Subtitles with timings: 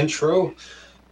[0.00, 0.54] intro.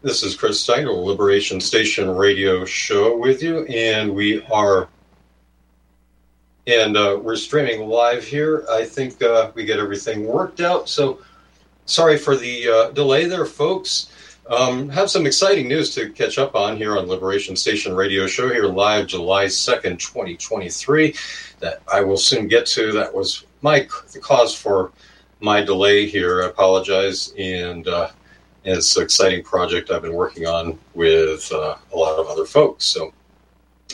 [0.00, 4.88] This is Chris Steiner, Liberation Station radio show with you, and we are,
[6.66, 8.64] and uh, we're streaming live here.
[8.70, 10.88] I think uh, we get everything worked out.
[10.88, 11.18] So,
[11.84, 14.10] sorry for the uh, delay there, folks.
[14.48, 18.48] Um, have some exciting news to catch up on here on Liberation Station Radio Show
[18.48, 21.14] here live July 2nd, 2023,
[21.60, 22.92] that I will soon get to.
[22.92, 24.92] That was my the cause for
[25.40, 26.42] my delay here.
[26.42, 27.34] I apologize.
[27.36, 28.08] And uh,
[28.64, 32.84] it's an exciting project I've been working on with uh, a lot of other folks.
[32.84, 33.12] So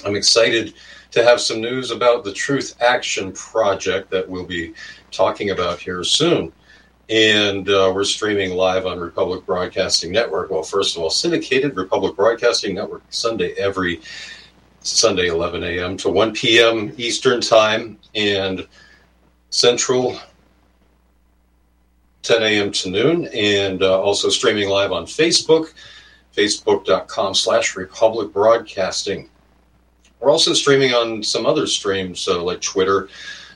[0.05, 0.75] I'm excited
[1.13, 4.75] to have some news about the Truth Action Project that we'll be
[5.11, 6.53] talking about here soon
[7.09, 10.51] and uh, we're streaming live on Republic Broadcasting Network.
[10.51, 14.01] Well, first of all, syndicated Republic Broadcasting Network Sunday every
[14.81, 15.97] Sunday 11 a.m.
[15.99, 16.93] to 1 p.m.
[16.97, 18.67] Eastern Time and
[19.51, 20.19] Central
[22.25, 22.73] 10 a.m.
[22.73, 25.73] to noon, and uh, also streaming live on Facebook,
[26.37, 29.29] facebook.com slash Republic Broadcasting.
[30.19, 33.09] We're also streaming on some other streams uh, like Twitter,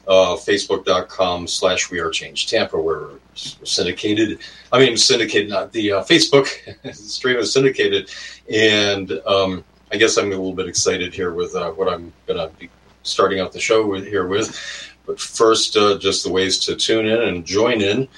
[0.09, 4.39] uh, facebook.com slash we are change tampa where we're syndicated
[4.73, 6.49] i mean syndicated not the uh, facebook
[6.95, 8.11] stream is syndicated
[8.51, 9.63] and um,
[9.93, 12.71] i guess i'm a little bit excited here with uh, what i'm going to be
[13.03, 14.59] starting out the show with here with
[15.05, 18.09] but first uh, just the ways to tune in and join in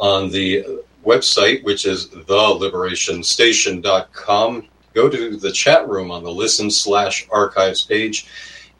[0.00, 7.28] on the website which is theliberationstation.com go to the chat room on the listen slash
[7.30, 8.26] archives page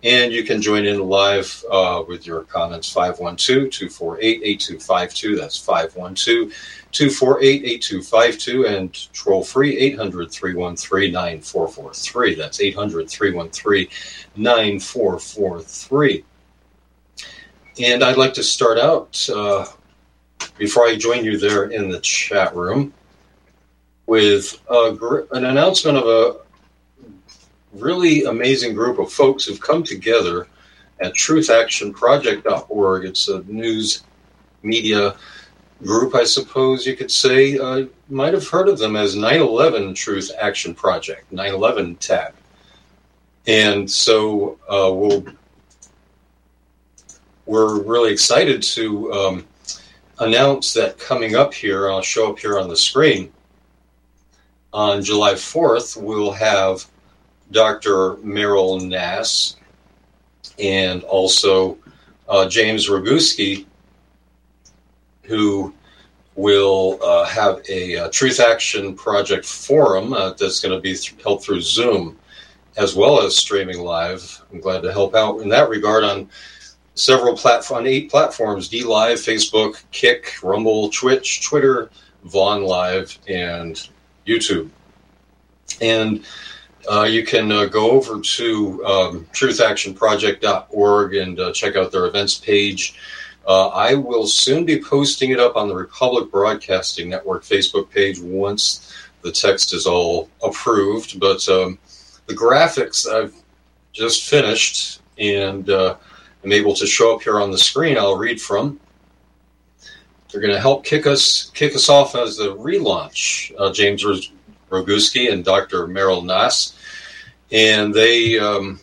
[0.03, 5.37] and you can join in live uh, with your comments 512 248 8252.
[5.37, 6.53] That's 512
[6.91, 8.67] 248 8252.
[8.67, 12.35] And troll free 800 313 9443.
[12.35, 13.89] That's 800 313
[14.37, 16.25] 9443.
[17.83, 19.67] And I'd like to start out uh,
[20.61, 22.93] before I join you there in the chat room
[24.05, 26.37] with a, an announcement of a
[27.73, 30.47] really amazing group of folks who've come together
[31.01, 33.05] at truthactionproject.org.
[33.07, 34.03] It's a news
[34.63, 35.17] media
[35.83, 37.59] group, I suppose you could say.
[37.59, 42.35] Uh, might have heard of them as 9 11 Truth Action Project, 9 11 TAP.
[43.47, 45.25] And so uh, we'll,
[47.47, 49.47] we're really excited to um,
[50.21, 53.33] announce that coming up here, I'll show up here on the screen.
[54.73, 56.87] On July 4th, we'll have
[57.51, 58.15] Dr.
[58.17, 59.57] Meryl Nass
[60.59, 61.79] and also
[62.29, 63.67] uh, James Roguski,
[65.25, 65.75] who
[66.37, 70.95] will uh, have a, a, uh, Truth Action Project forum uh, that's going to be
[70.95, 72.17] th- held through Zoom
[72.77, 74.43] as well as streaming live.
[74.53, 76.31] I'm glad to help out in that regard on
[77.01, 81.91] several platform, eight platforms: D Live, Facebook, Kick, Rumble, Twitch, Twitter,
[82.25, 83.89] Vaughn Live, and
[84.27, 84.69] YouTube.
[85.81, 86.25] And
[86.91, 92.39] uh, you can uh, go over to um, truthactionproject.org and uh, check out their events
[92.39, 92.95] page.
[93.47, 98.21] Uh, I will soon be posting it up on the Republic Broadcasting Network Facebook page
[98.21, 101.19] once the text is all approved.
[101.19, 101.79] But um,
[102.27, 103.35] the graphics I've
[103.93, 105.97] just finished and uh,
[106.45, 107.99] am able to show up here on the screen.
[107.99, 108.81] I'll read from.
[110.31, 113.53] They're going to help kick us kick us off as the relaunch.
[113.59, 114.05] Uh, James
[114.71, 115.89] Roguski and Dr.
[115.89, 116.77] Meryl Nass,
[117.51, 118.79] and they um,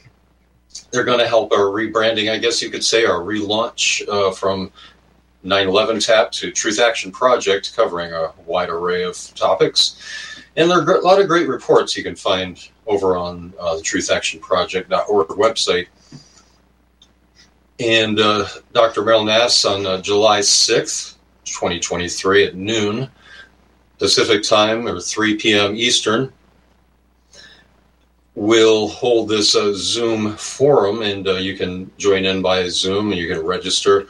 [0.92, 4.72] they're going to help our rebranding, I guess you could say, our relaunch uh, from
[5.46, 10.44] 9/11 Tap to Truth Action Project, covering a wide array of topics.
[10.58, 13.82] And there are a lot of great reports you can find over on uh, the
[13.84, 15.88] truthactionproject.org website.
[17.80, 19.04] And uh, Dr.
[19.04, 21.16] Meryl Nass on uh, July 6th,
[21.46, 23.10] 2023 at noon
[24.00, 25.76] Pacific time or 3 p.m.
[25.76, 26.32] Eastern,
[28.36, 33.20] will hold this uh, Zoom forum, and uh, you can join in by Zoom, and
[33.20, 34.08] you can register,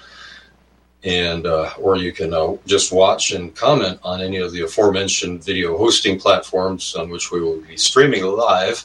[1.04, 5.44] and uh, or you can uh, just watch and comment on any of the aforementioned
[5.44, 8.84] video hosting platforms on which we will be streaming live.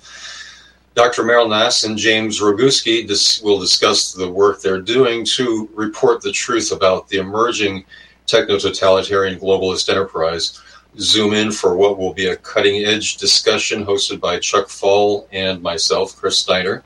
[0.94, 1.23] Dr.
[1.23, 6.33] Meryl Nass and James Roguski dis- will discuss the work they're doing to report the
[6.33, 7.85] truth about the emerging
[8.27, 10.61] techno totalitarian globalist enterprise
[10.99, 15.62] zoom in for what will be a cutting edge discussion hosted by Chuck Fall and
[15.62, 16.83] myself, Chris Steiner,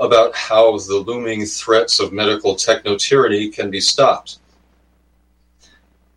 [0.00, 4.38] about how the looming threats of medical techno tyranny can be stopped.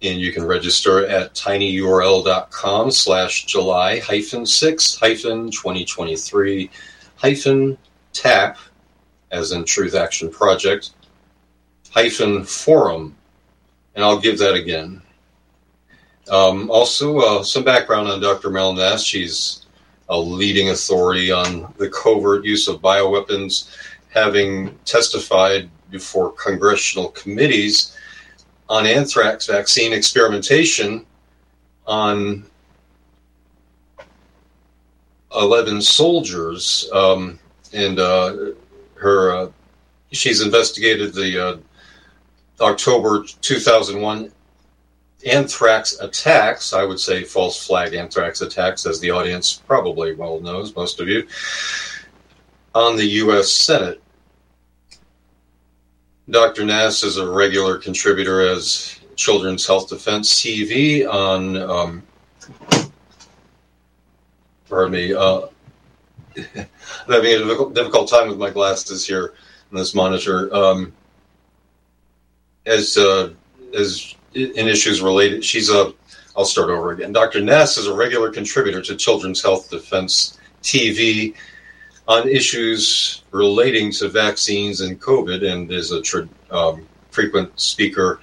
[0.01, 6.69] And you can register at tinyurl.com slash July hyphen six hyphen 2023
[7.17, 7.77] hyphen
[8.13, 8.57] tap,
[9.31, 10.91] as in Truth Action Project,
[11.91, 13.15] hyphen forum.
[13.95, 15.01] And I'll give that again
[16.29, 18.49] Um, also, uh, some background on Dr.
[18.49, 19.03] Mel Nass.
[19.03, 19.65] She's
[20.09, 23.69] a leading authority on the covert use of bioweapons,
[24.09, 27.95] having testified before congressional committees
[28.69, 31.05] on anthrax vaccine experimentation
[31.85, 32.45] on
[35.35, 36.89] 11 soldiers.
[36.93, 37.39] Um,
[37.73, 38.51] and uh,
[38.95, 39.51] her, uh,
[40.11, 41.57] she's investigated the uh,
[42.61, 44.31] October 2001
[45.25, 50.75] anthrax attacks, I would say false flag anthrax attacks, as the audience probably well knows,
[50.75, 51.27] most of you,
[52.73, 53.51] on the U.S.
[53.51, 54.01] Senate.
[56.29, 56.65] Dr.
[56.65, 62.03] Nass is a regular contributor as Children's Health Defense TV on, um,
[64.75, 65.47] pardon me, uh,
[66.35, 66.67] I'm
[67.07, 69.33] having a difficult, difficult, time with my glasses here
[69.71, 70.53] in this monitor.
[70.53, 70.91] Um,
[72.65, 73.31] as uh,
[73.73, 75.45] as in issues related.
[75.45, 75.93] She's a,
[76.35, 77.13] I'll start over again.
[77.13, 77.39] Dr.
[77.39, 81.33] Ness is a regular contributor to Children's Health Defense TV
[82.09, 88.19] on issues relating to vaccines and COVID and is a um, frequent speaker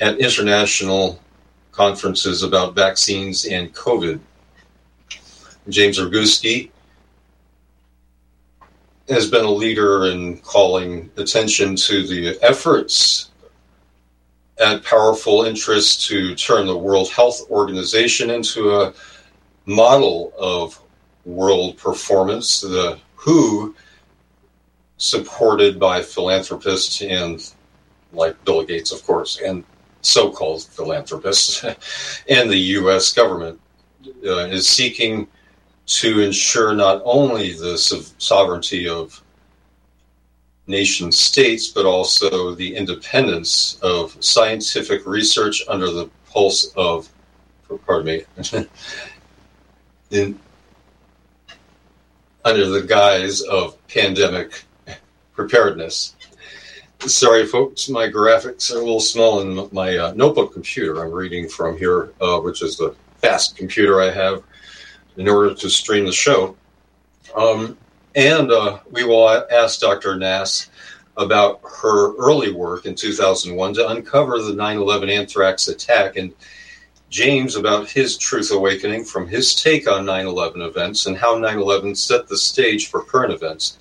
[0.00, 1.20] at international
[1.72, 4.20] conferences about vaccines and COVID.
[5.68, 6.70] James Roguski
[9.08, 13.30] has been a leader in calling attention to the efforts
[14.58, 18.92] and powerful interests to turn the World Health Organization into a
[19.66, 20.80] model of
[21.24, 22.60] world performance.
[22.60, 23.74] The WHO,
[24.96, 27.52] supported by philanthropists and
[28.12, 29.64] like Bill Gates, of course, and
[30.02, 31.64] so-called philanthropists,
[32.28, 33.12] and the U.S.
[33.12, 33.60] government
[34.24, 35.28] uh, is seeking
[35.86, 39.22] to ensure not only the sovereignty of
[40.66, 47.08] nation states, but also the independence of scientific research under the pulse of,
[47.86, 48.24] pardon me,
[50.10, 50.38] in,
[52.44, 54.64] under the guise of pandemic
[55.34, 56.14] preparedness.
[57.00, 61.48] Sorry, folks, my graphics are a little small in my uh, notebook computer I'm reading
[61.48, 64.44] from here, uh, which is the fast computer I have
[65.16, 66.56] in order to stream the show.
[67.36, 67.76] Um,
[68.14, 70.16] and uh, we will ask Dr.
[70.16, 70.68] Nass
[71.16, 76.32] about her early work in 2001 to uncover the 9 11 anthrax attack, and
[77.10, 81.58] James about his truth awakening from his take on 9 11 events and how 9
[81.58, 83.78] 11 set the stage for current events.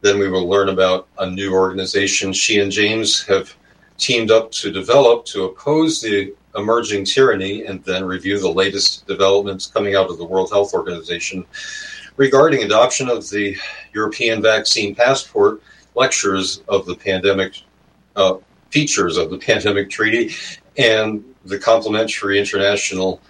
[0.00, 3.54] Then we will learn about a new organization she and James have
[3.98, 9.66] teamed up to develop to oppose the emerging tyranny and then review the latest developments
[9.66, 11.44] coming out of the World Health Organization
[12.16, 13.56] regarding adoption of the
[13.92, 15.62] European vaccine passport,
[15.94, 17.60] lectures of the pandemic
[18.16, 18.36] uh,
[18.70, 20.34] features of the pandemic treaty,
[20.78, 23.20] and the complementary international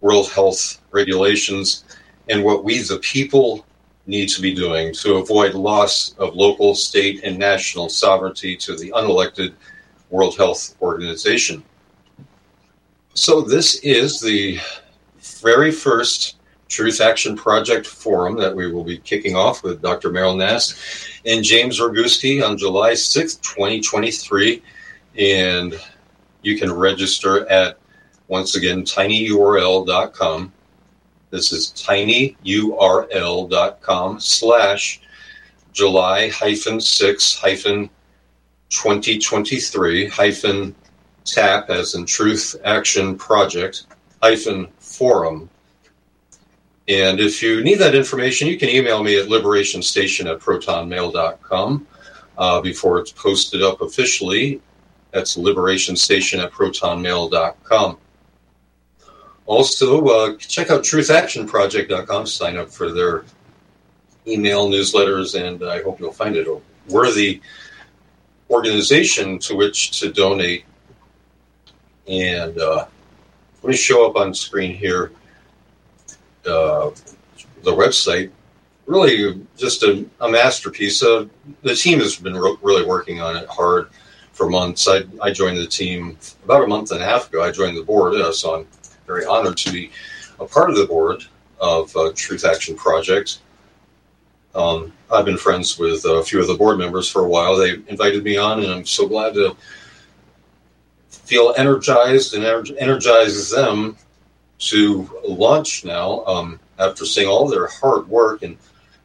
[0.00, 1.84] World Health regulations,
[2.28, 3.64] and what we, the people,
[4.06, 8.90] need to be doing to avoid loss of local, state, and national sovereignty to the
[8.90, 9.54] unelected
[10.10, 11.64] World Health Organization.
[13.16, 14.58] So, this is the
[15.22, 16.34] very first
[16.66, 20.10] Truth Action Project Forum that we will be kicking off with Dr.
[20.10, 24.60] Meryl Nass and James Roguski on July 6th, 2023.
[25.16, 25.80] And
[26.42, 27.78] you can register at,
[28.26, 30.52] once again, tinyurl.com.
[31.30, 32.40] This is tinyurl.com
[34.18, 35.00] slash
[35.72, 37.88] July hyphen 6 hyphen
[38.70, 40.74] 2023 hyphen
[41.24, 43.86] tap as in Truth Action Project
[44.22, 45.48] hyphen forum
[46.86, 51.86] and if you need that information, you can email me at liberationstation at protonmail.com
[52.36, 54.60] uh, before it's posted up officially.
[55.10, 57.98] That's liberationstation at protonmail.com.
[59.46, 63.24] Also, uh, check out truthactionproject.com, sign up for their
[64.26, 67.40] email newsletters, and I hope you'll find it a worthy
[68.50, 70.64] organization to which to donate.
[72.06, 72.86] And uh,
[73.62, 75.12] let me show up on screen here
[76.46, 76.90] uh,
[77.62, 78.30] the website,
[78.86, 81.02] really just a, a masterpiece.
[81.02, 81.26] Uh,
[81.62, 83.88] the team has been ro- really working on it hard
[84.32, 84.86] for months.
[84.88, 87.42] I, I joined the team about a month and a half ago.
[87.42, 88.66] I joined the board, uh, so I'm
[89.06, 89.90] very honored to be
[90.40, 91.24] a part of the board
[91.60, 93.38] of uh, Truth Action Project.
[94.54, 97.56] Um, I've been friends with a few of the board members for a while.
[97.56, 99.56] They invited me on, and I'm so glad to
[101.24, 102.44] feel energized and
[102.78, 103.96] energizes them
[104.58, 108.56] to launch now um, after seeing all their hard work and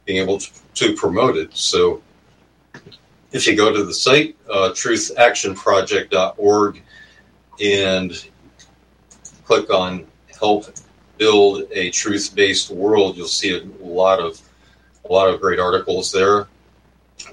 [0.04, 1.56] being able to, to, promote it.
[1.56, 2.00] So
[3.32, 6.82] if you go to the site, uh, truthactionproject.org,
[7.62, 8.26] and
[9.44, 10.06] click on
[10.38, 10.66] help
[11.18, 14.40] build a truth-based world, you'll see a lot of
[15.08, 16.46] a lot of great articles there, a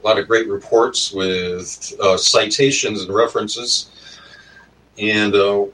[0.03, 3.91] lot of great reports with uh, citations and references,
[4.97, 5.65] and uh,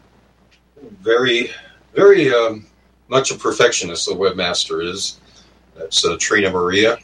[1.01, 1.51] very
[1.93, 2.65] very um,
[3.07, 4.07] much a perfectionist.
[4.07, 5.19] The webmaster is.
[5.75, 6.97] That's uh, Trina Maria.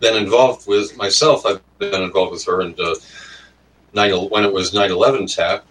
[0.00, 1.46] Been involved with myself.
[1.46, 2.94] I've been involved with her and uh,
[3.94, 5.64] when it was 9/11 tap,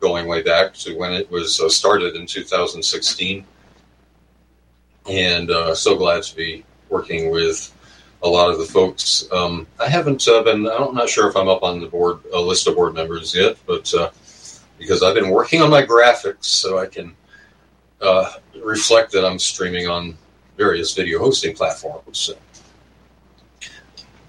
[0.00, 3.46] going way back to when it was uh, started in 2016,
[5.08, 7.72] and uh, so glad to be working with
[8.24, 9.28] a lot of the folks.
[9.32, 10.66] Um, I haven't uh, been.
[10.68, 13.56] I'm not sure if I'm up on the board a list of board members yet,
[13.66, 14.10] but uh,
[14.82, 17.14] because I've been working on my graphics, so I can
[18.00, 20.16] uh, reflect that I'm streaming on
[20.56, 22.18] various video hosting platforms.
[22.18, 22.34] So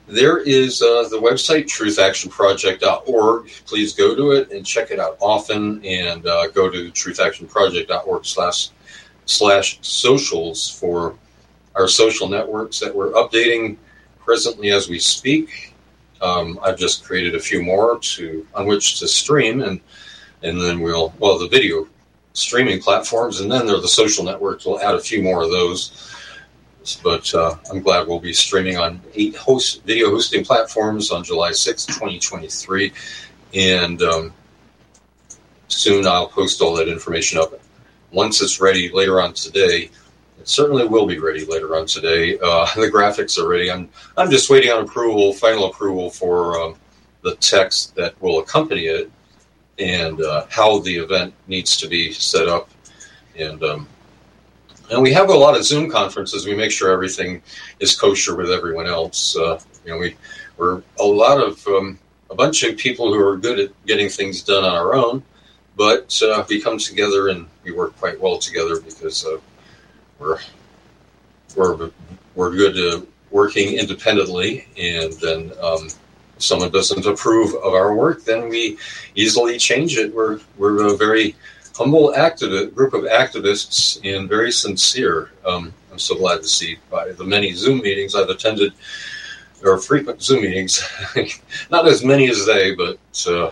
[0.08, 3.50] there is uh, the website truthactionproject.org.
[3.66, 8.70] Please go to it and check it out often, and uh, go to truthactionproject.org slash
[9.26, 11.16] slash socials for
[11.76, 13.78] our social networks that we're updating
[14.20, 15.74] presently as we speak.
[16.22, 19.82] Um, I've just created a few more to on which to stream, and
[20.44, 21.88] and then we'll well the video
[22.34, 24.66] streaming platforms, and then there are the social networks.
[24.66, 26.10] We'll add a few more of those.
[27.02, 31.52] But uh, I'm glad we'll be streaming on eight host video hosting platforms on July
[31.54, 32.92] 6, 2023.
[33.54, 34.34] And um,
[35.70, 37.54] soon I'll post all that information up.
[38.12, 39.90] Once it's ready later on today,
[40.40, 42.38] it certainly will be ready later on today.
[42.38, 43.72] Uh, the graphics are ready.
[43.72, 46.76] I'm I'm just waiting on approval, final approval for um,
[47.22, 49.10] the text that will accompany it,
[49.80, 52.70] and uh, how the event needs to be set up.
[53.38, 53.88] And um,
[54.92, 56.46] and we have a lot of Zoom conferences.
[56.46, 57.42] We make sure everything
[57.80, 59.36] is kosher with everyone else.
[59.36, 60.16] Uh, you know, we
[60.58, 61.98] we're a lot of um,
[62.30, 65.24] a bunch of people who are good at getting things done on our own,
[65.76, 69.38] but uh, we come together and we work quite well together because uh,
[70.20, 70.40] we're
[71.56, 71.90] we're
[72.36, 75.88] we're good at working independently, and then um,
[76.44, 78.78] someone doesn't approve of our work, then we
[79.16, 80.14] easily change it.
[80.14, 81.36] We're we're a very
[81.76, 85.32] humble activist, group of activists and very sincere.
[85.46, 88.74] Um, I'm so glad to see by the many Zoom meetings I've attended,
[89.64, 90.84] or frequent Zoom meetings,
[91.72, 92.98] not as many as they, but
[93.28, 93.52] uh,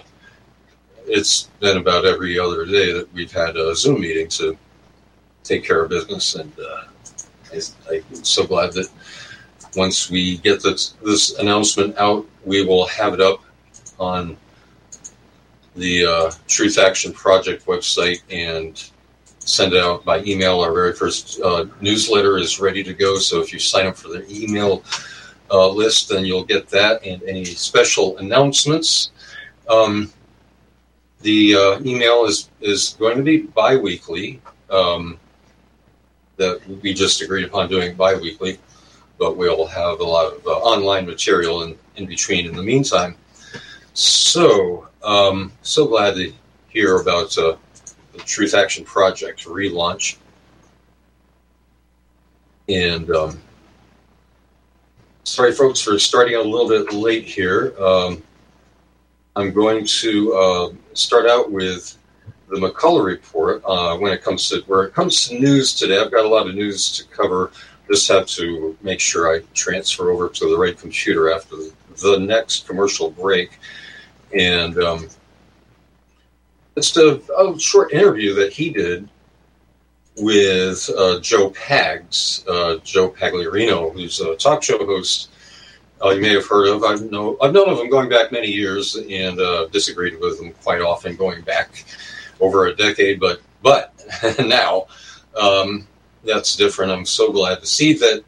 [1.05, 4.57] it's been about every other day that we've had a Zoom meeting to
[5.43, 6.35] take care of business.
[6.35, 6.83] And uh,
[7.89, 8.87] I, am so glad that
[9.75, 13.43] once we get this, this announcement out, we will have it up
[13.99, 14.37] on
[15.75, 18.83] the uh, Truth Action Project website and
[19.39, 20.59] send it out by email.
[20.59, 23.17] Our very first uh, newsletter is ready to go.
[23.17, 24.83] So if you sign up for the email
[25.49, 29.11] uh, list, then you'll get that and any special announcements.
[29.69, 30.11] Um,
[31.21, 34.41] the uh, email is, is going to be bi weekly.
[34.69, 35.19] Um,
[36.37, 38.57] that we just agreed upon doing bi weekly,
[39.19, 43.15] but we'll have a lot of uh, online material in, in between in the meantime.
[43.93, 46.33] So, um, so glad to
[46.69, 47.55] hear about uh,
[48.13, 50.17] the Truth Action Project relaunch.
[52.69, 53.41] And um,
[55.23, 57.73] sorry, folks, for starting a little bit late here.
[57.79, 58.23] Um,
[59.35, 61.97] I'm going to uh, start out with
[62.49, 65.99] the McCullough report uh, when it comes to where it comes to news today.
[65.99, 67.51] I've got a lot of news to cover.
[67.89, 72.19] Just have to make sure I transfer over to the right computer after the, the
[72.19, 73.59] next commercial break
[74.33, 75.07] and um,
[76.75, 79.07] just a, a, short interview that he did
[80.17, 85.29] with uh, Joe Pags, uh, Joe Pagliarulo, who's a talk show host.
[86.03, 86.83] Uh, you may have heard of.
[86.83, 90.51] I know I've known of him going back many years and uh, disagreed with him
[90.63, 91.85] quite often, going back
[92.39, 93.19] over a decade.
[93.19, 93.93] But but
[94.39, 94.87] now
[95.39, 95.87] um,
[96.23, 96.91] that's different.
[96.91, 98.23] I'm so glad to see that.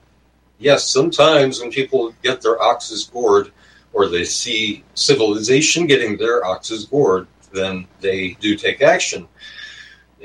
[0.59, 3.51] Yes, sometimes when people get their oxes gored
[3.93, 9.27] or they see civilization getting their oxes gored, then they do take action.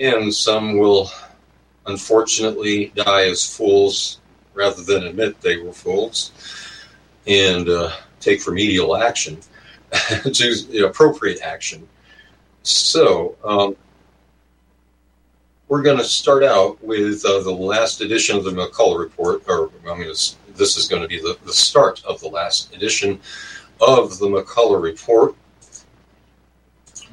[0.00, 1.10] And some will
[1.86, 4.20] unfortunately die as fools
[4.54, 6.32] rather than admit they were fools
[7.26, 9.38] and uh, take remedial action,
[10.32, 11.86] to appropriate action.
[12.62, 13.76] So, um,
[15.68, 19.70] we're going to start out with uh, the last edition of the McCullough Report, or
[19.88, 23.20] I mean, this is going to be the, the start of the last edition
[23.80, 25.34] of the McCullough Report,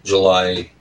[0.04, 0.72] July,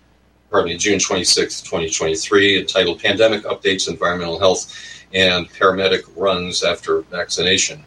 [0.51, 4.75] pardon me, June 26, 2023, entitled Pandemic Updates, Environmental Health,
[5.12, 7.83] and Paramedic Runs After Vaccination.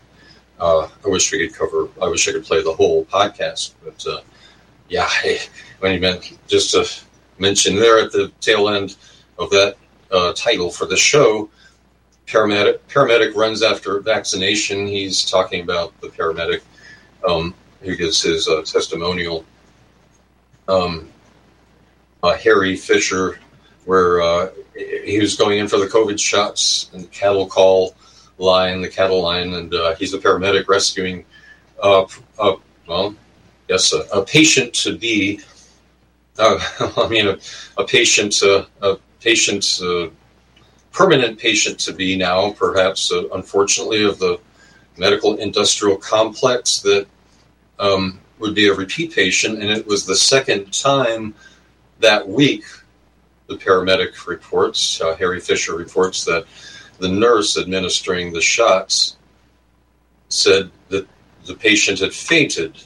[0.60, 4.06] Uh, I wish we could cover, I wish I could play the whole podcast, but
[4.08, 4.22] uh,
[4.90, 5.10] yeah,
[5.80, 6.86] when you meant just to
[7.40, 8.96] mention there at the tail end,
[9.40, 9.76] of that
[10.12, 11.50] uh, title for the show.
[12.28, 14.86] Paramedic paramedic runs after vaccination.
[14.86, 16.62] He's talking about the paramedic
[17.28, 19.46] um, who gives his uh, testimonial.
[20.68, 21.10] Um,
[22.24, 23.40] uh, Harry Fisher,
[23.86, 27.96] where uh, he was going in for the COVID shots and the cattle call
[28.38, 31.26] line, the cattle line, and uh, he's a paramedic rescuing,
[31.82, 32.06] uh,
[32.88, 33.16] well,
[33.70, 35.40] yes, a, a patient to be.
[36.38, 36.60] Uh,
[36.98, 37.38] I mean, a,
[37.78, 39.80] a patient, uh, a patient,
[40.92, 44.40] permanent patient to be now, perhaps, unfortunately, of the
[44.98, 47.08] medical industrial complex that
[47.80, 49.62] um, would be a repeat patient.
[49.62, 51.34] And it was the second time
[52.00, 52.64] that week,
[53.48, 56.46] the paramedic reports, uh, Harry Fisher reports that
[57.00, 59.18] the nurse administering the shots
[60.30, 61.08] said that
[61.46, 62.78] the patient had fainted.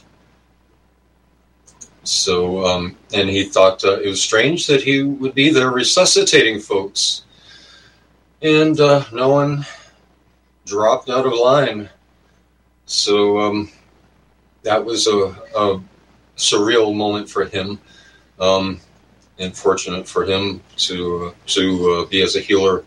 [2.04, 6.60] So, um, and he thought uh, it was strange that he would be there resuscitating
[6.60, 7.22] folks.
[8.40, 9.64] And uh, no one
[10.66, 11.88] dropped out of line.
[12.86, 13.70] So um,
[14.62, 15.80] that was a, a,
[16.36, 17.78] surreal moment for him.
[18.40, 18.80] Um,
[19.38, 22.84] and fortunate for him to uh, to uh, be as a healer,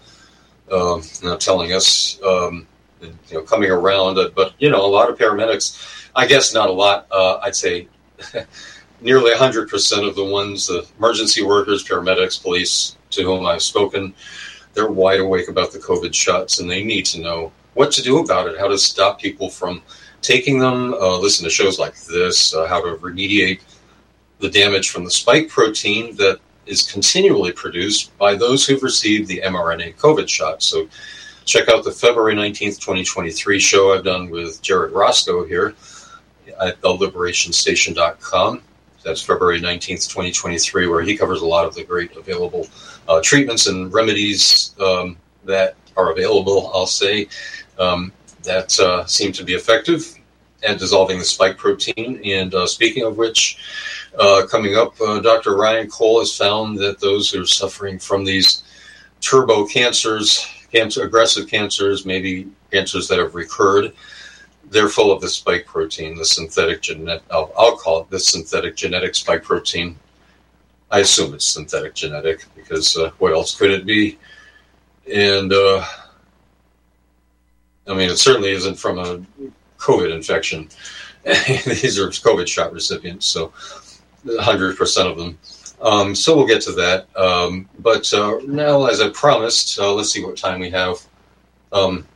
[0.72, 1.02] uh,
[1.40, 2.68] telling us, um,
[3.02, 4.16] and, you know, coming around.
[4.36, 7.08] but you know, a lot of paramedics, I guess not a lot.
[7.12, 7.88] Uh, I'd say
[9.02, 14.14] nearly hundred percent of the ones, the emergency workers, paramedics, police to whom I've spoken,
[14.74, 18.20] they're wide awake about the COVID shots, and they need to know what to do
[18.20, 19.82] about it, how to stop people from
[20.26, 20.94] taking them.
[20.94, 23.62] Uh, listen to shows like this, uh, how to remediate
[24.40, 29.42] the damage from the spike protein that is continually produced by those who've received the
[29.46, 30.64] mRNA COVID shot.
[30.64, 30.88] So
[31.46, 35.76] check out the February 19th, 2023 show I've done with Jared Roscoe here
[36.60, 38.62] at theliberationstation.com.
[39.04, 42.68] That's February 19th, 2023, where he covers a lot of the great available
[43.08, 47.28] uh, treatments and remedies um, that are available, I'll say,
[47.78, 48.12] um,
[48.42, 50.14] that uh, seem to be effective
[50.65, 52.21] at dissolving the spike protein.
[52.25, 53.58] And uh, speaking of which,
[54.19, 55.56] uh, coming up, uh, Dr.
[55.56, 58.63] Ryan Cole has found that those who are suffering from these
[59.21, 63.93] turbo cancers, cancer, aggressive cancers, maybe cancers that have recurred,
[64.69, 68.75] they're full of the spike protein, the synthetic genetic, I'll, I'll call it the synthetic
[68.75, 69.97] genetic spike protein.
[70.91, 74.17] I assume it's synthetic genetic because uh, what else could it be?
[75.12, 75.86] And uh,
[77.88, 79.21] I mean, it certainly isn't from a
[79.86, 80.67] COVID infection.
[81.24, 83.54] These are COVID shot recipients, so
[84.26, 85.38] 100% of them.
[85.82, 87.08] Um, so we'll get to that.
[87.15, 90.98] Um, but uh, now, as I promised, uh, let's see what time we have.
[91.71, 92.08] Um,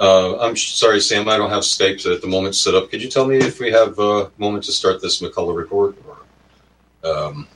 [0.00, 2.90] uh, I'm sorry, Sam, I don't have Skype at the moment set up.
[2.90, 5.96] Could you tell me if we have a moment to start this McCullough report?
[7.04, 7.46] Or, um,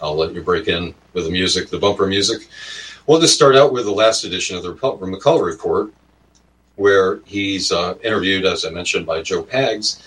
[0.00, 2.48] I'll let you break in with the music, the bumper music.
[3.06, 5.92] We'll just start out with the last edition of the McCullough report,
[6.76, 10.00] where he's uh, interviewed, as I mentioned, by Joe Pags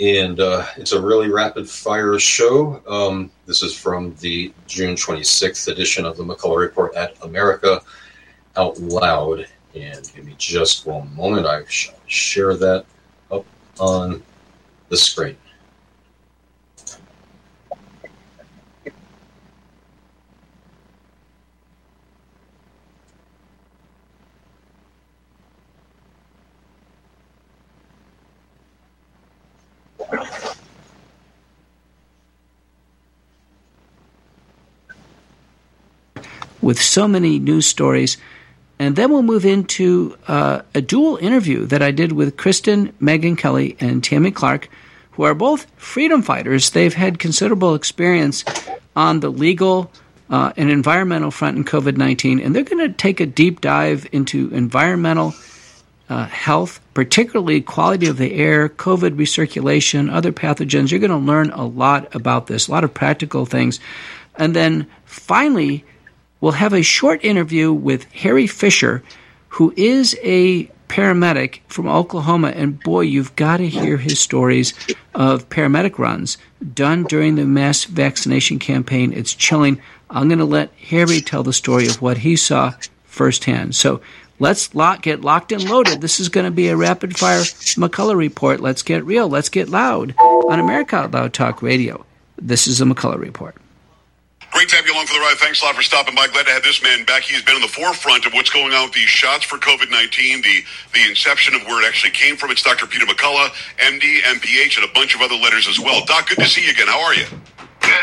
[0.00, 2.82] and uh, it's a really rapid fire show.
[2.88, 7.82] Um, this is from the June 26th edition of the McCullough Report at America
[8.56, 9.46] Out Loud.
[9.74, 11.46] And give me just one moment.
[11.46, 12.86] I shall share that
[13.30, 13.44] up
[13.78, 14.22] on
[14.88, 15.36] the screen.
[36.60, 38.16] With so many news stories.
[38.78, 43.36] And then we'll move into uh, a dual interview that I did with Kristen, Meghan
[43.36, 44.70] Kelly, and Tammy Clark,
[45.12, 46.70] who are both freedom fighters.
[46.70, 48.42] They've had considerable experience
[48.96, 49.90] on the legal
[50.30, 54.06] uh, and environmental front in COVID 19, and they're going to take a deep dive
[54.12, 55.34] into environmental
[56.10, 60.90] uh, health, particularly quality of the air, COVID recirculation, other pathogens.
[60.90, 63.78] You're going to learn a lot about this, a lot of practical things.
[64.34, 65.84] And then finally,
[66.40, 69.04] we'll have a short interview with Harry Fisher,
[69.50, 72.48] who is a paramedic from Oklahoma.
[72.48, 74.74] And boy, you've got to hear his stories
[75.14, 76.38] of paramedic runs
[76.74, 79.12] done during the mass vaccination campaign.
[79.12, 79.80] It's chilling.
[80.10, 83.76] I'm going to let Harry tell the story of what he saw firsthand.
[83.76, 84.00] So
[84.40, 86.00] let's lock, get locked and loaded.
[86.00, 88.58] This is going to be a rapid fire McCullough report.
[88.58, 89.28] Let's get real.
[89.28, 92.04] Let's get loud on America Out Loud Talk Radio.
[92.36, 93.54] This is a McCullough report.
[94.52, 95.36] Great to have you along for the ride.
[95.38, 96.26] Thanks a lot for stopping by.
[96.26, 97.22] Glad to have this man back.
[97.22, 100.42] He's been in the forefront of what's going on with these shots for COVID 19,
[100.42, 102.50] the, the inception of where it actually came from.
[102.50, 102.86] It's Dr.
[102.86, 106.04] Peter McCullough, MD, MPH, and a bunch of other letters as well.
[106.04, 106.88] Doc, good to see you again.
[106.88, 107.26] How are you?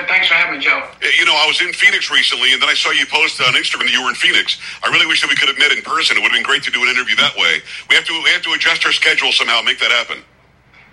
[0.08, 0.84] Thanks for having me, Joe.
[1.02, 3.86] You know, I was in Phoenix recently, and then I saw you post on Instagram
[3.86, 4.60] that you were in Phoenix.
[4.84, 6.18] I really wish that we could have met in person.
[6.18, 7.62] It would have been great to do an interview that way.
[7.90, 10.24] We have to we have to adjust our schedule somehow, make that happen.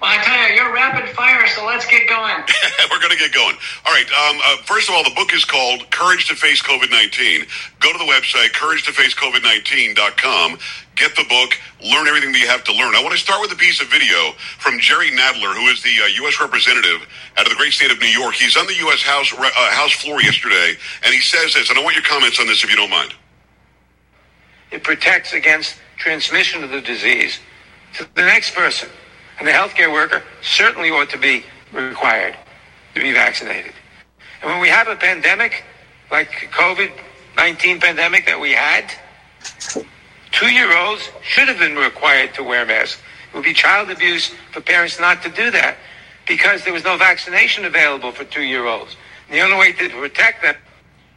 [0.04, 2.36] Well, I tell you, you're rapid fire, so let's get going.
[2.90, 3.56] We're going to get going.
[3.86, 4.04] All right.
[4.04, 7.46] Um, uh, first of all, the book is called Courage to Face COVID 19.
[7.80, 10.58] Go to the website, couragetofacecovid19.com.
[10.96, 12.94] Get the book, learn everything that you have to learn.
[12.94, 15.96] I want to start with a piece of video from Jerry Nadler, who is the
[16.04, 16.38] uh, U.S.
[16.38, 18.34] representative out of the great state of New York.
[18.34, 19.00] He's on the U.S.
[19.00, 22.46] House, uh, House floor yesterday, and he says this, and I want your comments on
[22.46, 23.14] this if you don't mind.
[24.70, 27.38] It protects against transmission of the disease
[27.94, 28.90] to the next person.
[29.38, 32.36] And the healthcare worker certainly ought to be required
[32.94, 33.72] to be vaccinated.
[34.42, 35.64] And when we have a pandemic
[36.10, 38.92] like COVID-19 pandemic that we had,
[40.30, 43.00] two-year-olds should have been required to wear masks.
[43.32, 45.76] It would be child abuse for parents not to do that
[46.26, 48.96] because there was no vaccination available for two-year-olds.
[49.30, 50.54] The only way to protect them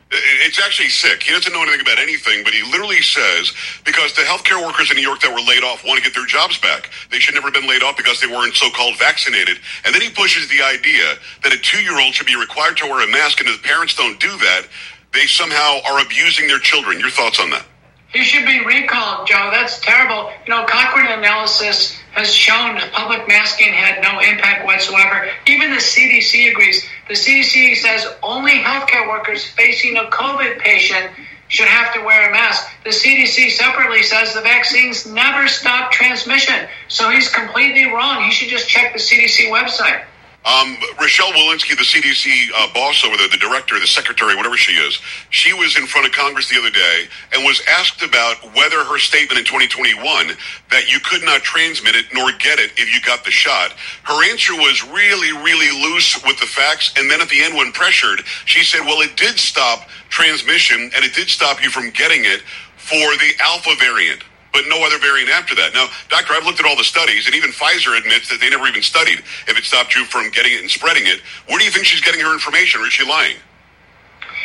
[0.09, 1.23] it's actually sick.
[1.23, 3.51] He doesn't know anything about anything, but he literally says
[3.83, 6.25] because the healthcare workers in New York that were laid off want to get their
[6.25, 6.89] jobs back.
[7.11, 9.59] They should never have been laid off because they weren't so-called vaccinated.
[9.83, 13.11] And then he pushes the idea that a two-year-old should be required to wear a
[13.11, 14.67] mask, and if parents don't do that,
[15.13, 16.99] they somehow are abusing their children.
[16.99, 17.65] Your thoughts on that?
[18.13, 19.49] He should be recalled, Joe.
[19.51, 20.31] That's terrible.
[20.45, 25.29] You know, Cochrane analysis has shown public masking had no impact whatsoever.
[25.45, 26.83] Even the CDC agrees.
[27.07, 31.11] The CDC says only healthcare workers facing a COVID patient
[31.47, 32.67] should have to wear a mask.
[32.83, 36.67] The CDC separately says the vaccines never stop transmission.
[36.87, 38.23] So he's completely wrong.
[38.23, 40.03] He should just check the CDC website.
[40.47, 44.71] Um, Rochelle Walensky, the CDC uh, boss over there, the director, the secretary, whatever she
[44.73, 44.97] is,
[45.29, 48.97] she was in front of Congress the other day and was asked about whether her
[48.97, 50.31] statement in 2021
[50.71, 53.73] that you could not transmit it nor get it if you got the shot.
[54.03, 56.93] Her answer was really, really loose with the facts.
[56.95, 61.03] And then at the end, when pressured, she said, well, it did stop transmission and
[61.03, 62.39] it did stop you from getting it
[62.77, 64.23] for the alpha variant
[64.57, 65.75] but no other variant after that.
[65.75, 68.65] Now, doctor, I've looked at all the studies, and even Pfizer admits that they never
[68.65, 71.21] even studied if it stopped you from getting it and spreading it.
[71.45, 73.37] Where do you think she's getting her information, or is she lying?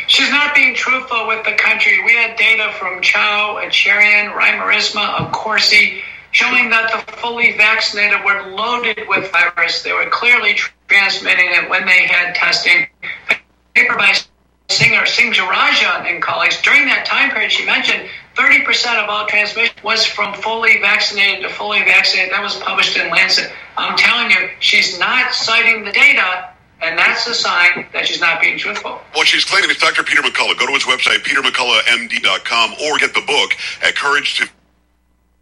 [0.05, 2.03] She's not being truthful with the country.
[2.05, 8.99] We had data from Chau, Acharian, Riemersma, Corsi, showing that the fully vaccinated were loaded
[9.07, 9.81] with virus.
[9.81, 12.85] They were clearly transmitting it when they had testing.
[13.73, 14.13] Paper by
[14.69, 19.75] Singer, Singh Rajan and colleagues, during that time period she mentioned, 30% of all transmission
[19.83, 22.33] was from fully vaccinated to fully vaccinated.
[22.33, 23.51] That was published in Lancet.
[23.77, 26.49] I'm telling you, she's not citing the data,
[26.81, 28.99] and that's a sign that she's not being truthful.
[29.13, 30.03] What she's claiming is Dr.
[30.03, 30.57] Peter McCullough.
[30.57, 33.51] Go to his website, petermcculloughmd.com, or get the book
[33.83, 34.49] at Courage to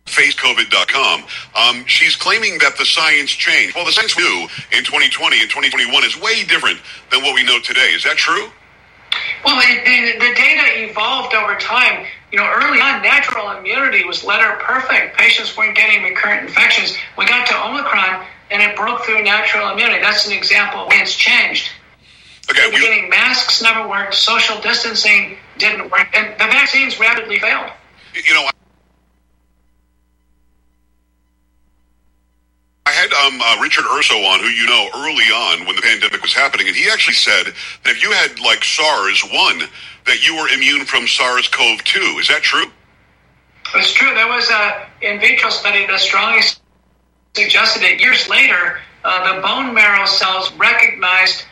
[0.06, 1.24] facecovid.com.
[1.56, 3.76] Um, she's claiming that the science changed.
[3.76, 6.80] Well, the science we knew in 2020 and 2021 is way different
[7.12, 7.94] than what we know today.
[7.94, 8.50] Is that true?
[9.46, 12.06] Well, the, the data evolved over time.
[12.32, 15.18] You know, early on, natural immunity was letter perfect.
[15.18, 16.98] Patients weren't getting recurrent infections.
[17.18, 20.00] We got to Omicron, and it broke through natural immunity.
[20.00, 21.70] That's an example it's changed.
[22.50, 24.14] Okay, the beginning, masks never worked.
[24.14, 27.70] Social distancing didn't work, and the vaccines rapidly failed.
[28.14, 28.52] You know, I
[32.90, 36.34] had um, uh, Richard Urso on, who you know early on when the pandemic was
[36.34, 37.46] happening, and he actually said
[37.84, 39.70] that if you had like SARS one,
[40.06, 42.20] that you were immune from SARS-CoV-2.
[42.20, 42.66] Is that true?
[43.76, 44.14] It's true.
[44.14, 46.42] There was a in vitro study that strongly
[47.36, 48.02] suggested it.
[48.02, 51.46] Years later, uh, the bone marrow cells recognized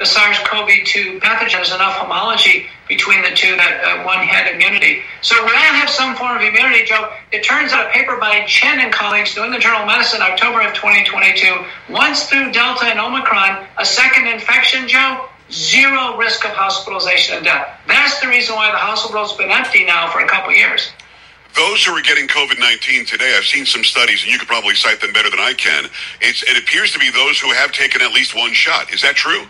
[0.00, 5.02] the SARS-CoV-2 pathogen is enough homology between the two that uh, one had immunity.
[5.20, 7.12] So we all have some form of immunity, Joe.
[7.32, 10.62] It turns out a paper by Chen and colleagues, New England Journal of Medicine, October
[10.62, 17.36] of 2022, once through Delta and Omicron, a second infection, Joe, zero risk of hospitalization
[17.36, 17.68] and death.
[17.86, 20.90] That's the reason why the hospital's been empty now for a couple years.
[21.54, 24.74] Those who are getting COVID 19 today, I've seen some studies, and you could probably
[24.74, 25.90] cite them better than I can.
[26.22, 28.94] It's, it appears to be those who have taken at least one shot.
[28.94, 29.44] Is that true?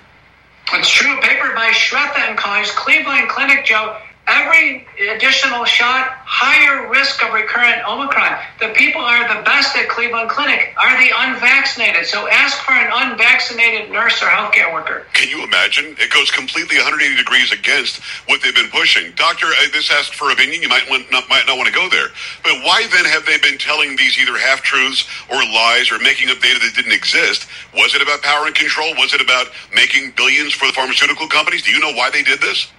[0.72, 1.18] It's true.
[1.18, 3.96] A Paper by Shrestha and colleagues, Cleveland Clinic, Joe.
[4.30, 8.38] Every additional shot, higher risk of recurrent Omicron.
[8.60, 12.06] The people are the best at Cleveland Clinic are the unvaccinated.
[12.06, 15.06] So ask for an unvaccinated nurse or healthcare worker.
[15.14, 15.96] Can you imagine?
[15.98, 17.98] It goes completely 180 degrees against
[18.30, 19.10] what they've been pushing.
[19.16, 20.62] Doctor, this asks for opinion.
[20.62, 22.14] You might, want, not, might not want to go there.
[22.44, 26.30] But why then have they been telling these either half truths or lies or making
[26.30, 27.50] up data that didn't exist?
[27.74, 28.94] Was it about power and control?
[28.94, 31.62] Was it about making billions for the pharmaceutical companies?
[31.62, 32.70] Do you know why they did this?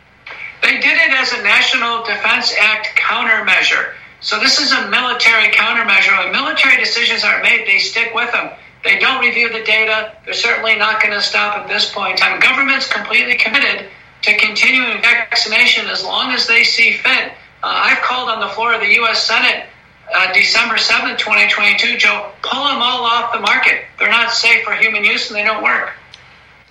[0.62, 3.94] They did it as a National Defense Act countermeasure.
[4.22, 6.18] So this is a military countermeasure.
[6.24, 8.52] When military decisions are made, they stick with them.
[8.84, 10.16] They don't review the data.
[10.26, 12.40] They're certainly not going to stop at this point in time.
[12.40, 13.90] Government's completely committed
[14.24, 17.32] to continuing vaccination as long as they see fit.
[17.64, 19.24] Uh, I've called on the floor of the U.S.
[19.24, 19.66] Senate
[20.14, 23.86] uh, December 7th, 2022, Joe, pull them all off the market.
[23.98, 25.92] They're not safe for human use and they don't work.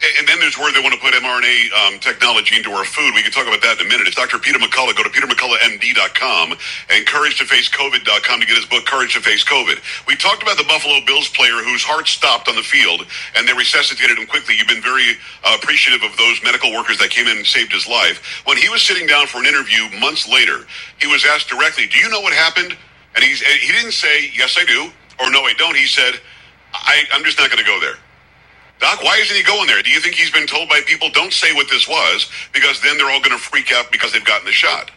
[0.01, 3.13] And then there's where they want to put mRNA um, technology into our food.
[3.13, 4.09] We can talk about that in a minute.
[4.09, 4.39] It's Dr.
[4.39, 4.97] Peter McCullough.
[4.97, 6.57] Go to petermcculloughmd.com
[6.89, 9.77] and courage2facecovid.com to get his book, Courage to Face COVID.
[10.09, 13.05] We talked about the Buffalo Bills player whose heart stopped on the field
[13.37, 14.57] and they resuscitated him quickly.
[14.57, 17.85] You've been very uh, appreciative of those medical workers that came in and saved his
[17.87, 18.25] life.
[18.49, 20.65] When he was sitting down for an interview months later,
[20.97, 22.73] he was asked directly, Do you know what happened?
[23.15, 24.89] And he's, he didn't say, Yes, I do,
[25.21, 25.77] or No, I don't.
[25.77, 26.17] He said,
[26.73, 28.01] I, I'm just not going to go there.
[28.81, 29.83] Doc, why isn't he going there?
[29.83, 32.97] Do you think he's been told by people, don't say what this was, because then
[32.97, 34.91] they're all going to freak out because they've gotten the shot?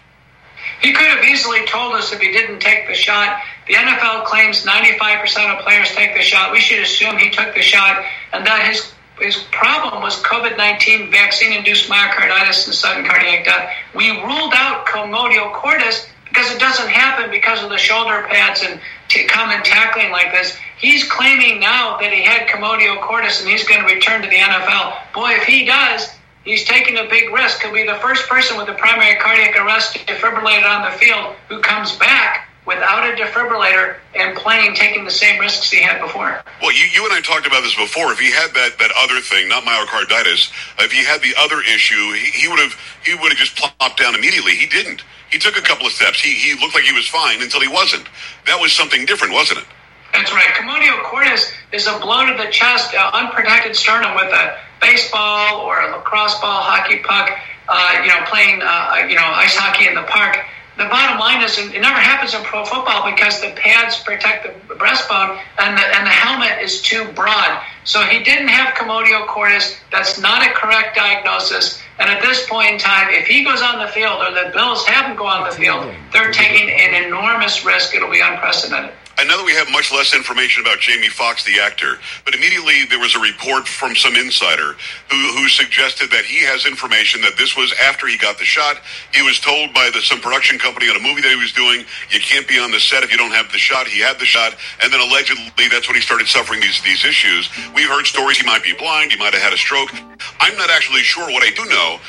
[0.81, 3.41] He could have easily told us if he didn't take the shot.
[3.67, 6.51] The NFL claims 95% of players take the shot.
[6.51, 11.11] We should assume he took the shot and that his his problem was COVID 19
[11.11, 13.71] vaccine induced myocarditis and sudden cardiac death.
[13.95, 18.81] We ruled out commotio cordis because it doesn't happen because of the shoulder pads and
[19.07, 20.57] t- common tackling like this.
[20.83, 24.35] He's claiming now that he had commotio cordis and he's going to return to the
[24.35, 25.13] NFL.
[25.13, 26.09] Boy, if he does,
[26.43, 27.61] he's taking a big risk.
[27.61, 31.61] He'll be the first person with a primary cardiac arrest defibrillated on the field who
[31.61, 36.43] comes back without a defibrillator and playing, taking the same risks he had before.
[36.61, 38.11] Well, you, you and I talked about this before.
[38.11, 42.11] If he had that, that other thing, not myocarditis, if he had the other issue,
[42.11, 44.51] he, he would have he would have just plopped down immediately.
[44.51, 45.01] He didn't.
[45.31, 46.19] He took a couple of steps.
[46.19, 48.03] He, he looked like he was fine until he wasn't.
[48.47, 49.65] That was something different, wasn't it?
[50.13, 50.53] That's right.
[50.55, 55.81] Commotio cordis is a blow to the chest, uh, unprotected sternum with a baseball or
[55.81, 57.31] a lacrosse ball, hockey puck,
[57.67, 60.37] uh, you know, playing, uh, you know, ice hockey in the park
[60.77, 64.73] the bottom line is it never happens in pro football because the pads protect the
[64.73, 67.61] breastbone and the, and the helmet is too broad.
[67.83, 69.77] So he didn't have commotio cordis.
[69.91, 71.79] That's not a correct diagnosis.
[71.99, 74.83] And at this point in time, if he goes on the field or the Bills
[74.87, 77.93] have him go on the field, they're taking an enormous risk.
[77.93, 78.93] It'll be unprecedented.
[79.17, 82.85] I know that we have much less information about Jamie Foxx, the actor, but immediately
[82.89, 84.73] there was a report from some insider
[85.09, 88.81] who, who suggested that he has information that this was after he got the shot.
[89.13, 91.85] He was told by the, some production company on a movie that he was doing,
[92.09, 93.87] you can't be on the set if you don't have the shot.
[93.87, 97.49] He had the shot, and then allegedly that's when he started suffering these, these issues.
[97.75, 99.93] We've heard stories he might be blind, he might have had a stroke.
[100.41, 101.29] I'm not actually sure.
[101.29, 101.99] What I do know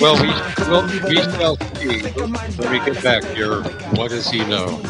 [0.00, 0.28] Well, we
[0.70, 3.62] well, we shall see when we get back here.
[3.96, 4.80] What does he know?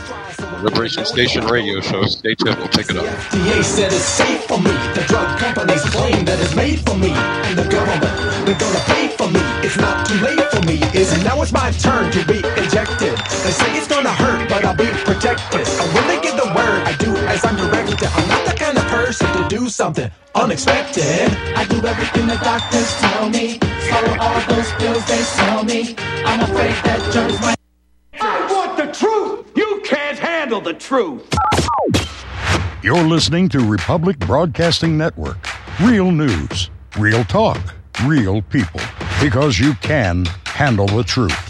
[0.62, 2.04] Liberation Station radio show.
[2.04, 2.58] Stay tuned.
[2.58, 3.06] We'll pick it up.
[3.06, 4.70] FDA said it's safe for me.
[4.94, 7.10] The drug companies claim that it's made for me.
[7.10, 8.14] And the government,
[8.46, 9.40] they're gonna pay for me.
[9.66, 10.78] It's not too late for me.
[10.94, 11.24] Is it?
[11.24, 13.18] Now it's my turn to be injected.
[13.42, 15.66] They say it's gonna hurt, but I'll be protected.
[15.66, 18.06] And when they get the word, I do as I'm directed.
[18.14, 18.39] I'm
[19.10, 21.26] person to do something unexpected.
[21.56, 23.58] I do everything the doctors tell me.
[23.88, 25.96] Swallow all those pills they sell me.
[26.24, 27.56] I'm afraid that germs might.
[28.20, 29.50] I want the truth.
[29.56, 31.28] You can't handle the truth.
[32.84, 35.44] You're listening to Republic Broadcasting Network.
[35.82, 37.60] Real news, real talk,
[38.04, 38.80] real people.
[39.20, 41.49] Because you can handle the truth.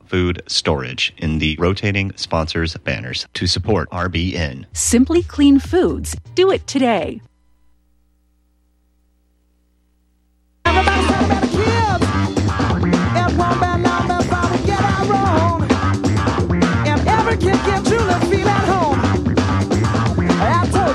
[0.11, 4.65] food storage in the rotating sponsors banners to support RBN.
[4.73, 6.17] Simply Clean Foods.
[6.35, 7.21] Do it today.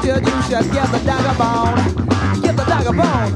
[0.07, 1.77] You should get the dagger bone.
[2.43, 3.36] Get the dagger bone.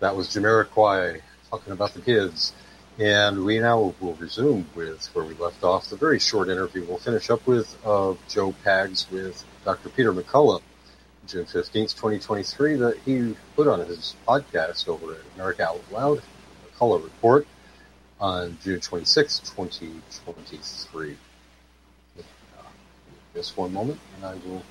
[0.00, 1.20] That was Jamiroquai
[1.50, 2.52] talking about the kids.
[2.98, 6.84] And we now will resume with where we left off, the very short interview.
[6.84, 9.88] We'll finish up with of Joe Pags with Dr.
[9.90, 10.62] Peter McCullough,
[11.26, 16.22] June 15th, 2023, that he put on his podcast over at America Out Loud,
[16.72, 17.46] McCullough Report,
[18.20, 21.16] on June 26th, 2023.
[22.18, 22.22] Uh,
[23.32, 24.64] just one moment, and I will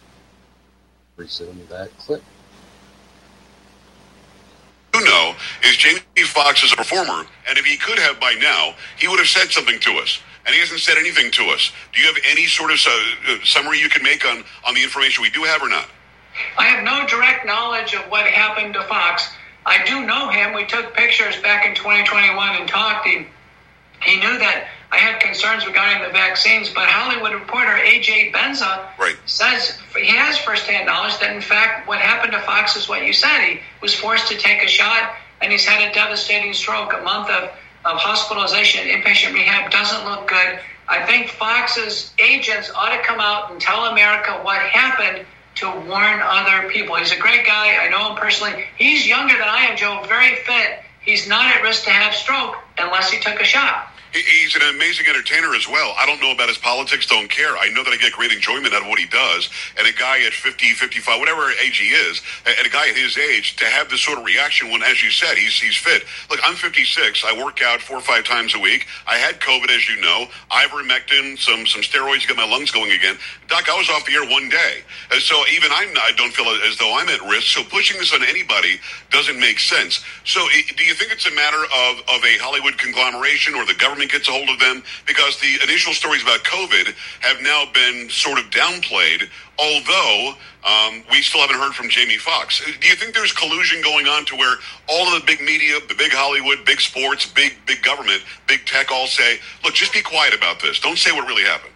[1.16, 2.24] resume that clip
[5.06, 9.08] know is Jamie Foxx is a performer, and if he could have by now, he
[9.08, 10.20] would have said something to us.
[10.46, 11.74] And he hasn't said anything to us.
[11.94, 15.22] Do you have any sort of uh, summary you can make on, on the information
[15.22, 15.88] we do have or not?
[16.58, 19.30] I have no direct knowledge of what happened to Foxx.
[19.66, 20.54] I do know him.
[20.54, 23.06] We took pictures back in 2021 and talked.
[23.06, 23.28] He,
[24.04, 29.18] he knew that I had concerns regarding the vaccines, but Hollywood reporter AJ Benza right.
[29.26, 33.12] says he has firsthand knowledge that, in fact, what happened to Foxx is what you
[33.12, 33.42] said.
[33.42, 36.94] He was forced to take a shot, and he's had a devastating stroke.
[36.94, 37.50] A month of,
[37.84, 40.60] of hospitalization, inpatient rehab doesn't look good.
[40.88, 45.26] I think Foxx's agents ought to come out and tell America what happened
[45.56, 46.96] to warn other people.
[46.96, 47.76] He's a great guy.
[47.76, 48.64] I know him personally.
[48.78, 50.80] He's younger than I am, Joe, very fit.
[51.02, 53.90] He's not at risk to have stroke unless he took a shot.
[54.24, 55.94] He's an amazing entertainer as well.
[55.98, 57.58] I don't know about his politics, don't care.
[57.58, 59.50] I know that I get great enjoyment out of what he does.
[59.78, 63.18] And a guy at 50, 55, whatever age he is, and a guy at his
[63.18, 66.04] age to have this sort of reaction when, as you said, he's, he's fit.
[66.30, 67.24] Look, I'm 56.
[67.26, 68.88] I work out four or five times a week.
[69.08, 72.92] I had COVID, as you know, ivermectin, some, some steroids to get my lungs going
[72.92, 73.18] again.
[73.48, 74.84] Doc, I was off the air one day.
[75.12, 77.48] And so even I'm I don't feel as though I'm at risk.
[77.48, 80.04] So pushing this on anybody doesn't make sense.
[80.26, 80.46] So
[80.76, 84.26] do you think it's a matter of, of a Hollywood conglomeration or the government government
[84.26, 88.40] gets a hold of them because the initial stories about COVID have now been sort
[88.40, 89.30] of downplayed.
[89.60, 92.64] Although um, we still haven't heard from Jamie Foxx.
[92.64, 95.96] Do you think there's collusion going on to where all of the big media, the
[95.96, 100.34] big Hollywood, big sports, big big government, big tech all say, "Look, just be quiet
[100.34, 100.80] about this.
[100.80, 101.74] Don't say what really happened."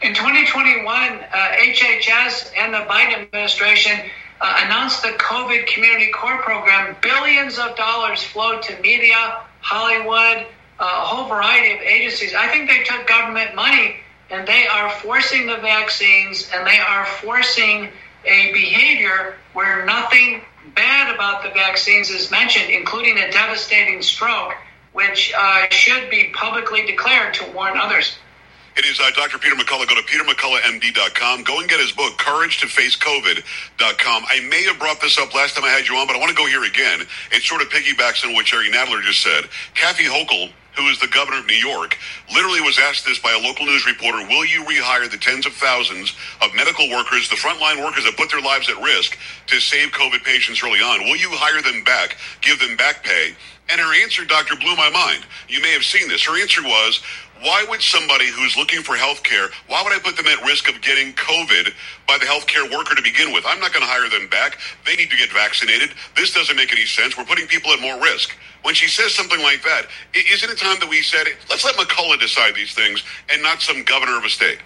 [0.00, 4.00] In 2021, uh, HHS and the Biden administration
[4.40, 6.96] uh, announced the COVID Community Corps Program.
[7.02, 10.46] Billions of dollars flowed to media, Hollywood,
[10.80, 12.34] a whole variety of agencies.
[12.34, 13.96] I think they took government money
[14.30, 17.90] and they are forcing the vaccines and they are forcing
[18.24, 20.42] a behavior where nothing
[20.74, 24.54] bad about the vaccines is mentioned, including a devastating stroke,
[24.92, 28.16] which uh, should be publicly declared to warn others.
[28.76, 29.38] It is uh, Dr.
[29.38, 29.88] Peter McCullough.
[29.88, 31.42] Go to petermcculloughmd.com.
[31.42, 34.22] Go and get his book, Courage to Face COVID.com.
[34.28, 36.30] I may have brought this up last time I had you on, but I want
[36.30, 37.06] to go here again.
[37.32, 39.48] It sort of piggybacks on what Jerry Nadler just said.
[39.74, 41.98] Kathy Hochul, who is the governor of New York,
[42.32, 45.52] literally was asked this by a local news reporter Will you rehire the tens of
[45.52, 49.90] thousands of medical workers, the frontline workers that put their lives at risk to save
[49.92, 51.04] COVID patients early on?
[51.04, 53.34] Will you hire them back, give them back pay?
[53.70, 55.24] And her answer, Doctor, blew my mind.
[55.48, 56.24] You may have seen this.
[56.24, 57.00] Her answer was,
[57.42, 60.68] why would somebody who's looking for health care, why would I put them at risk
[60.68, 61.72] of getting COVID
[62.06, 63.44] by the healthcare worker to begin with?
[63.46, 64.58] I'm not going to hire them back.
[64.84, 65.90] They need to get vaccinated.
[66.16, 67.16] This doesn't make any sense.
[67.16, 68.36] We're putting people at more risk.
[68.62, 72.20] When she says something like that, isn't it time that we said, let's let McCullough
[72.20, 74.58] decide these things and not some governor of a state?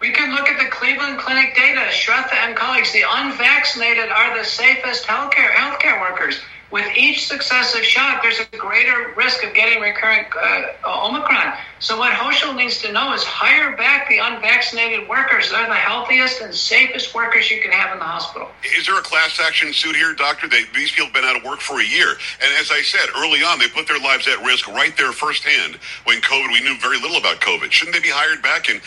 [0.00, 1.82] We can look at the Cleveland Clinic data.
[1.92, 6.40] Shrestha and colleagues, the unvaccinated are the safest healthcare healthcare workers
[6.72, 11.52] with each successive shot, there's a greater risk of getting recurrent uh, Omicron.
[11.80, 15.50] So what Hochul needs to know is hire back the unvaccinated workers.
[15.50, 18.48] They're the healthiest and safest workers you can have in the hospital.
[18.78, 20.48] Is there a class action suit here, doctor?
[20.48, 22.16] They, these people have been out of work for a year.
[22.40, 25.76] And as I said early on, they put their lives at risk right there firsthand.
[26.04, 27.70] When COVID, we knew very little about COVID.
[27.70, 28.70] Shouldn't they be hired back?
[28.70, 28.80] And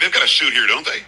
[0.00, 1.06] they've got a suit here, don't they?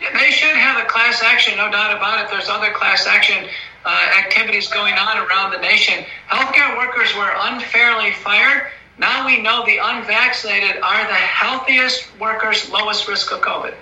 [0.00, 2.30] Yeah, they should have a class action, no doubt about it.
[2.32, 3.46] There's other class action
[3.84, 6.04] uh, activities going on around the nation.
[6.28, 8.70] Healthcare workers were unfairly fired.
[8.98, 13.74] Now we know the unvaccinated are the healthiest workers, lowest risk of COVID.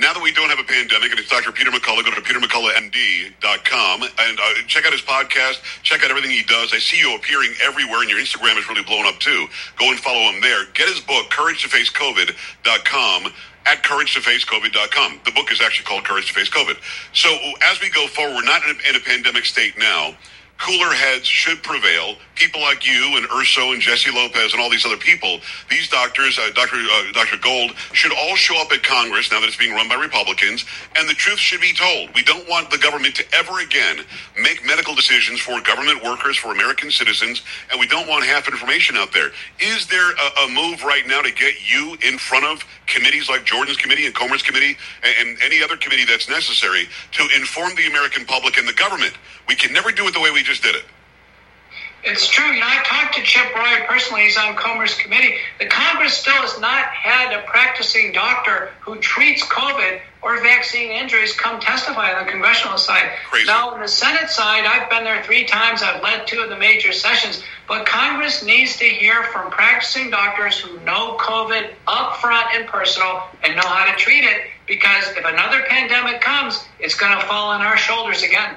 [0.00, 1.50] Now that we don't have a pandemic, and it's Dr.
[1.50, 6.44] Peter McCullough, go to petermcculloughmd.com and uh, check out his podcast, check out everything he
[6.44, 6.72] does.
[6.72, 9.48] I see you appearing everywhere, and your Instagram is really blowing up too.
[9.76, 10.66] Go and follow him there.
[10.74, 13.32] Get his book, CourageToFaceCovid.com
[13.68, 15.20] at couragetofacecovid.com.
[15.26, 16.78] The book is actually called Courage to Face COVID.
[17.12, 17.28] So
[17.62, 20.16] as we go forward, we're not in a, in a pandemic state now
[20.58, 22.16] cooler heads should prevail.
[22.34, 25.40] People like you and Urso and Jesse Lopez and all these other people,
[25.70, 26.76] these doctors, uh, Dr.
[26.76, 27.36] Uh, Dr.
[27.38, 30.64] Gold, should all show up at Congress now that it's being run by Republicans,
[30.96, 32.10] and the truth should be told.
[32.14, 34.04] We don't want the government to ever again
[34.40, 38.96] make medical decisions for government workers, for American citizens, and we don't want half information
[38.96, 39.30] out there.
[39.60, 43.44] Is there a, a move right now to get you in front of committees like
[43.44, 47.86] Jordan's committee and Comer's committee and, and any other committee that's necessary to inform the
[47.86, 49.14] American public and the government?
[49.48, 50.84] We can never do it the way we just did it.
[52.04, 52.46] It's true.
[52.46, 54.22] You know, I talked to Chip Roy personally.
[54.22, 55.34] He's on Comer's committee.
[55.58, 61.34] The Congress still has not had a practicing doctor who treats COVID or vaccine injuries
[61.34, 63.10] come testify on the congressional side.
[63.28, 63.46] Crazy.
[63.46, 65.82] Now, on the Senate side, I've been there three times.
[65.82, 67.42] I've led two of the major sessions.
[67.66, 73.24] But Congress needs to hear from practicing doctors who know COVID up front and personal
[73.42, 77.50] and know how to treat it because if another pandemic comes, it's going to fall
[77.50, 78.54] on our shoulders again.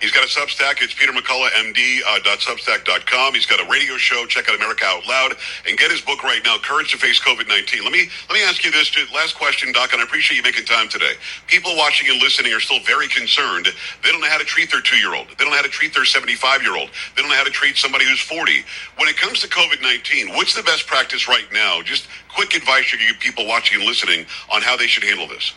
[0.00, 0.82] He's got a Substack.
[0.82, 3.28] It's peter petermcculloughmd.substack.com.
[3.28, 4.26] Uh, He's got a radio show.
[4.26, 5.36] Check out America Out Loud
[5.66, 7.82] and get his book right now, Courage to Face COVID-19.
[7.82, 10.66] Let me let me ask you this last question, Doc, and I appreciate you making
[10.66, 11.12] time today.
[11.46, 13.68] People watching and listening are still very concerned.
[14.02, 15.28] They don't know how to treat their two-year-old.
[15.28, 16.90] They don't know how to treat their 75-year-old.
[17.16, 18.64] They don't know how to treat somebody who's 40.
[18.98, 21.80] When it comes to COVID-19, what's the best practice right now?
[21.82, 25.54] Just quick advice you give people watching and listening on how they should handle this.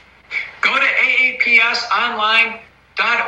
[0.62, 2.60] Go to AAPS online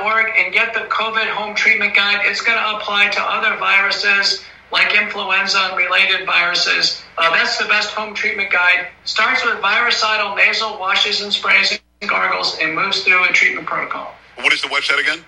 [0.04, 2.22] org and get the COVID home treatment guide.
[2.26, 7.02] It's going to apply to other viruses like influenza and related viruses.
[7.18, 8.88] Uh, that's the best home treatment guide.
[9.04, 14.14] Starts with virucidal nasal washes and sprays and gargles and moves through a treatment protocol.
[14.38, 15.24] What is the website again?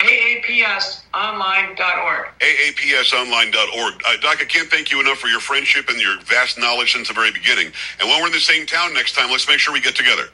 [0.00, 2.28] AAPSonline.org.
[2.40, 4.02] AAPSonline.org.
[4.06, 7.08] Uh, Doc, I can't thank you enough for your friendship and your vast knowledge since
[7.08, 7.70] the very beginning.
[8.00, 10.28] And when we're in the same town next time, let's make sure we get together.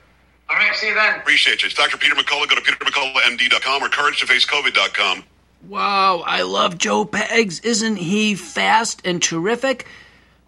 [0.49, 1.19] All right, see you then.
[1.19, 1.67] Appreciate you.
[1.67, 1.97] It's Dr.
[1.97, 2.49] Peter McCullough.
[2.49, 5.25] Go to petermcculloughmd.com or couragetofacecovid.com.
[5.69, 7.65] Wow, I love Joe Pags.
[7.65, 9.87] Isn't he fast and terrific?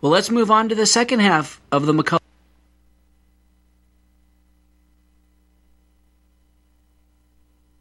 [0.01, 2.21] Well, let's move on to the second half of the McCullough.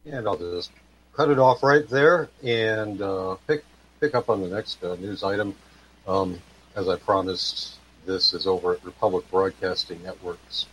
[0.05, 0.71] And I'll just
[1.13, 3.65] cut it off right there and uh, pick
[3.99, 5.55] pick up on the next uh, news item.
[6.07, 6.39] Um,
[6.75, 10.67] as I promised this is over at Republic Broadcasting Network's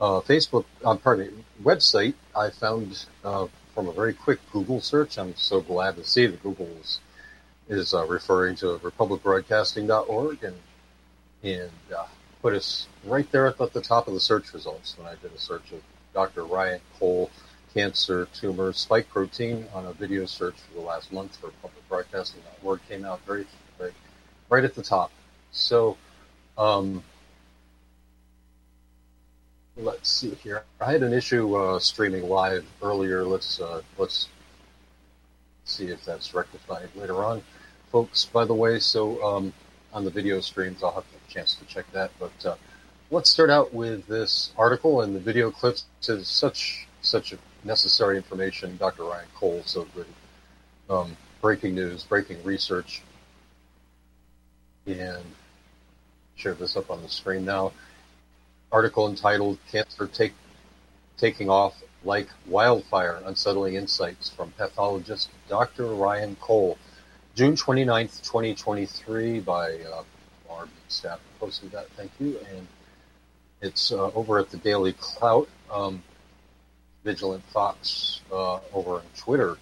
[0.00, 2.14] uh, Facebook, uh, pardon me, website.
[2.36, 5.18] I found uh, from a very quick Google search.
[5.18, 7.00] I'm so glad to see that Google is,
[7.68, 10.56] is uh, referring to republicbroadcasting.org and
[11.44, 12.06] and uh,
[12.42, 15.38] put us right there at the top of the search results when I did a
[15.38, 15.80] search of
[16.12, 16.44] Dr.
[16.44, 17.30] Ryan Cole
[17.74, 22.40] cancer tumor spike protein on a video search for the last month for public broadcasting.
[22.44, 23.46] That word came out very,
[23.78, 23.92] very
[24.48, 25.12] right at the top.
[25.52, 25.96] So,
[26.56, 27.02] um,
[29.78, 30.64] let's see here.
[30.80, 33.24] I had an issue uh, streaming live earlier.
[33.24, 34.28] Let's uh, let's
[35.64, 37.42] see if that's rectified later on,
[37.92, 38.24] folks.
[38.26, 39.52] By the way, so um,
[39.92, 42.10] on the video streams, I'll have a chance to check that.
[42.18, 42.56] But uh,
[43.10, 45.84] let's start out with this article and the video clips.
[46.00, 48.76] Such such necessary information.
[48.76, 49.04] Dr.
[49.04, 50.06] Ryan Cole, so good.
[50.90, 53.02] Um, breaking news, breaking research,
[54.86, 55.22] and
[56.34, 57.72] share this up on the screen now.
[58.70, 60.34] Article entitled "Cancer Take
[61.16, 65.86] Taking Off Like Wildfire: Unsettling Insights from Pathologist Dr.
[65.86, 66.78] Ryan Cole."
[67.34, 70.02] June 29th, 2023, by uh,
[70.50, 71.88] our staff posted that.
[71.90, 72.36] Thank you.
[72.52, 72.66] And
[73.62, 75.48] it's uh, over at the Daily Clout.
[75.72, 76.02] Um,
[77.04, 79.56] Vigilant Fox uh, over on Twitter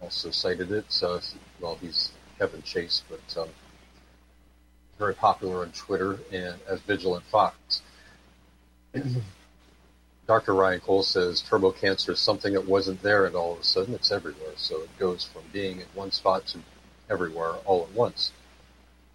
[0.00, 0.84] also cited it.
[0.88, 1.20] So,
[1.60, 3.48] well, he's Kevin Chase, but um,
[4.98, 7.82] very popular on Twitter and as Vigilant Fox.
[10.26, 10.54] Dr.
[10.54, 13.94] Ryan Cole says turbo cancer is something that wasn't there, and all of a sudden
[13.94, 14.52] it's everywhere.
[14.56, 16.58] So it goes from being in one spot to
[17.08, 18.32] everywhere all at once.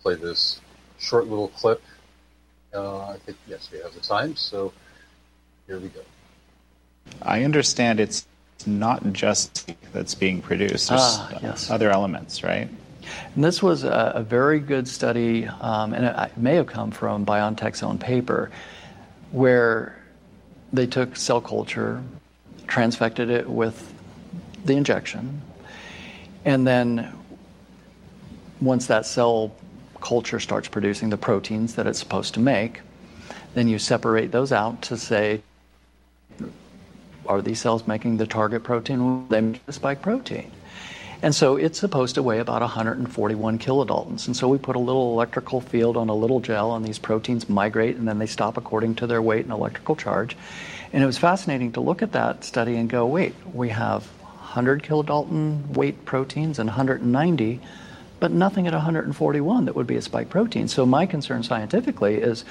[0.01, 0.59] Play this
[0.99, 1.81] short little clip.
[2.73, 4.73] Uh, I think yes, we have the time, so
[5.67, 6.01] here we go.
[7.21, 8.27] I understand it's
[8.65, 10.89] not just that's being produced.
[10.89, 11.69] There's ah, yes.
[11.69, 12.67] other elements, right?
[13.35, 16.91] And this was a, a very good study, um, and it, it, may have come
[16.91, 18.51] from BioNTech's own paper,
[19.35, 19.93] where
[20.71, 22.01] they took cell culture,
[22.67, 23.93] transfected it with
[24.63, 25.41] the injection,
[26.45, 27.13] and then
[28.61, 29.53] once that cell
[29.99, 32.79] culture starts producing the proteins that it's supposed to make,
[33.55, 35.41] then you separate those out to say
[37.27, 39.03] are these cells making the target protein?
[39.03, 40.49] Will They make the spike protein.
[41.25, 44.27] And so it's supposed to weigh about 141 kilodaltons.
[44.27, 47.49] And so we put a little electrical field on a little gel, and these proteins
[47.49, 50.37] migrate and then they stop according to their weight and electrical charge.
[50.93, 54.83] And it was fascinating to look at that study and go, wait, we have 100
[54.83, 57.59] kilodalton weight proteins and 190,
[58.19, 60.67] but nothing at 141 that would be a spike protein.
[60.67, 62.45] So my concern scientifically is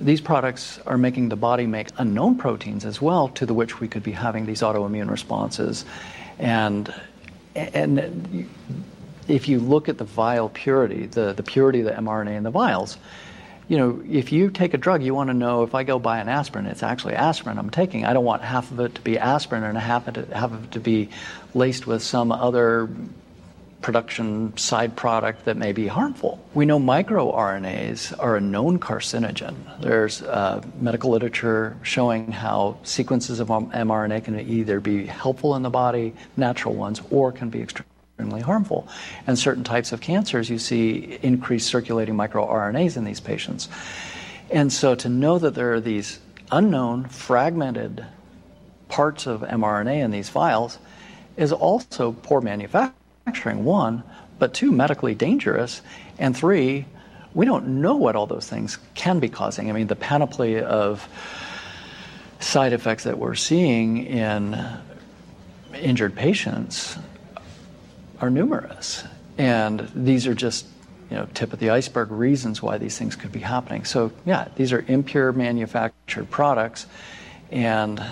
[0.00, 3.88] these products are making the body make unknown proteins as well, to the which we
[3.88, 5.84] could be having these autoimmune responses.
[6.38, 6.94] And,
[7.58, 8.48] and
[9.28, 12.50] if you look at the vial purity, the, the purity of the mRNA in the
[12.50, 12.96] vials,
[13.68, 16.20] you know, if you take a drug, you want to know if I go buy
[16.20, 18.06] an aspirin, it's actually aspirin I'm taking.
[18.06, 20.64] I don't want half of it to be aspirin and half of it, half of
[20.64, 21.10] it to be
[21.54, 22.88] laced with some other
[23.80, 26.44] production side product that may be harmful.
[26.54, 29.54] We know microRNAs are a known carcinogen.
[29.80, 35.70] There's uh, medical literature showing how sequences of mRNA can either be helpful in the
[35.70, 38.88] body, natural ones, or can be extremely harmful.
[39.26, 43.68] And certain types of cancers, you see increased circulating microRNAs in these patients.
[44.50, 46.18] And so to know that there are these
[46.50, 48.04] unknown, fragmented
[48.88, 50.78] parts of mRNA in these files
[51.36, 52.94] is also poor manufacturing
[53.28, 54.02] manufacturing, one,
[54.38, 55.82] but two, medically dangerous,
[56.18, 56.86] and three,
[57.34, 59.68] we don't know what all those things can be causing.
[59.68, 61.06] I mean, the panoply of
[62.40, 64.56] side effects that we're seeing in
[65.74, 66.96] injured patients
[68.20, 69.04] are numerous.
[69.36, 70.66] And these are just,
[71.10, 73.84] you know, tip of the iceberg reasons why these things could be happening.
[73.84, 76.86] So, yeah, these are impure manufactured products,
[77.50, 78.02] and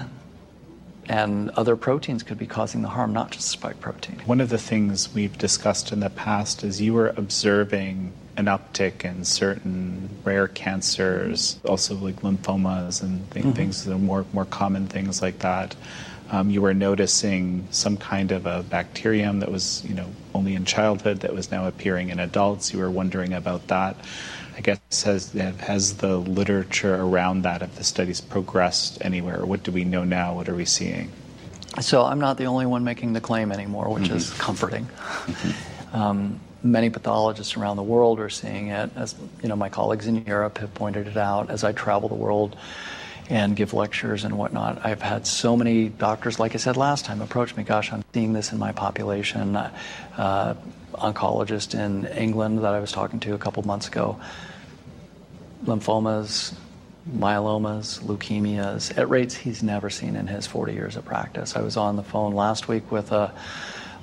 [1.08, 4.20] and other proteins could be causing the harm, not just spike protein.
[4.26, 9.04] One of the things we've discussed in the past is you were observing an uptick
[9.04, 13.54] in certain rare cancers, also like lymphomas and th- mm-hmm.
[13.54, 15.74] things that are more more common things like that.
[16.30, 20.64] Um, you were noticing some kind of a bacterium that was, you know, only in
[20.64, 22.72] childhood that was now appearing in adults.
[22.72, 23.96] You were wondering about that.
[24.56, 29.44] I guess has has the literature around that of the studies progressed anywhere?
[29.44, 30.34] What do we know now?
[30.34, 31.12] What are we seeing?
[31.80, 34.16] So I'm not the only one making the claim anymore, which mm-hmm.
[34.16, 34.86] is comforting.
[34.86, 35.96] Mm-hmm.
[35.96, 38.90] Um, many pathologists around the world are seeing it.
[38.96, 41.50] As you know, my colleagues in Europe have pointed it out.
[41.50, 42.56] As I travel the world
[43.28, 47.20] and give lectures and whatnot, I've had so many doctors, like I said last time,
[47.20, 47.62] approach me.
[47.62, 49.56] Gosh, I'm seeing this in my population.
[49.56, 50.54] Uh,
[50.98, 54.20] oncologist in England that I was talking to a couple months ago
[55.64, 56.54] lymphomas,
[57.10, 61.56] myelomas, leukemias at rates he's never seen in his 40 years of practice.
[61.56, 63.32] I was on the phone last week with a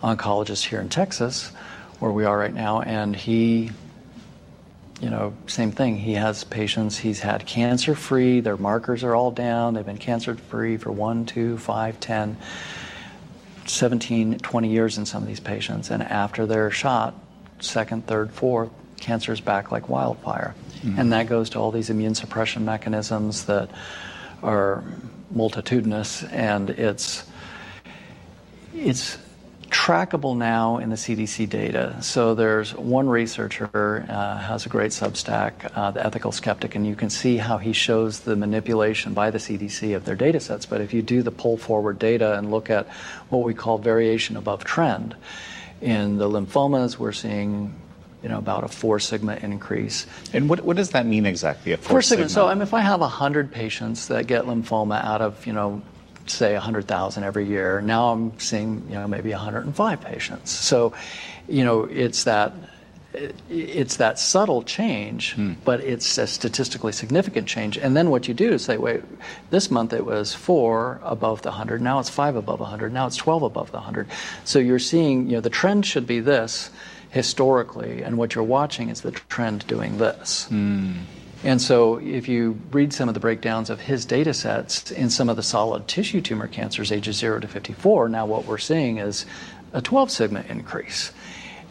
[0.02, 1.52] oncologist here in Texas,
[2.00, 3.72] where we are right now, and he,
[5.00, 5.98] you know, same thing.
[5.98, 10.36] He has patients, he's had cancer free, their markers are all down, they've been cancer
[10.36, 12.38] free for one, two, five, 10,
[13.66, 17.14] 17, 20 years in some of these patients, and after they're shot,
[17.60, 20.56] second, third, fourth, cancer's back like wildfire.
[20.82, 20.98] Mhm.
[20.98, 23.70] And that goes to all these immune suppression mechanisms that
[24.42, 24.84] are
[25.32, 27.24] multitudinous, and it's
[28.76, 29.18] it's
[29.74, 31.98] trackable now in the CDC data.
[32.02, 36.96] So there's one researcher uh, has a great Substack, uh, the Ethical Skeptic, and you
[36.96, 40.66] can see how he shows the manipulation by the CDC of their data sets.
[40.66, 42.88] But if you do the pull forward data and look at
[43.30, 45.16] what we call variation above trend,
[45.82, 47.74] in the lymphomas we're seeing
[48.22, 50.08] you know about a four sigma increase.
[50.32, 51.74] And what, what does that mean exactly?
[51.74, 52.30] A Four sigma.
[52.30, 55.82] So I mean, if I have hundred patients that get lymphoma out of you know,
[56.28, 60.52] say hundred thousand every year, now I'm seeing you know maybe 105 patients.
[60.52, 60.94] So,
[61.48, 62.54] you know, it's that
[63.50, 65.54] it's that subtle change, hmm.
[65.64, 67.78] but it's a statistically significant change.
[67.78, 69.04] And then what you do is say, wait,
[69.52, 73.16] this month it was four above the 100, now it's five above 100, now it's
[73.16, 74.08] 12 above the 100.
[74.44, 76.72] So you're seeing, you know, the trend should be this
[77.12, 80.48] historically, and what you're watching is the trend doing this.
[80.48, 80.94] Hmm.
[81.44, 85.28] And so, if you read some of the breakdowns of his data sets in some
[85.28, 89.26] of the solid tissue tumor cancers, ages 0 to 54, now what we're seeing is
[89.74, 91.12] a 12 sigma increase.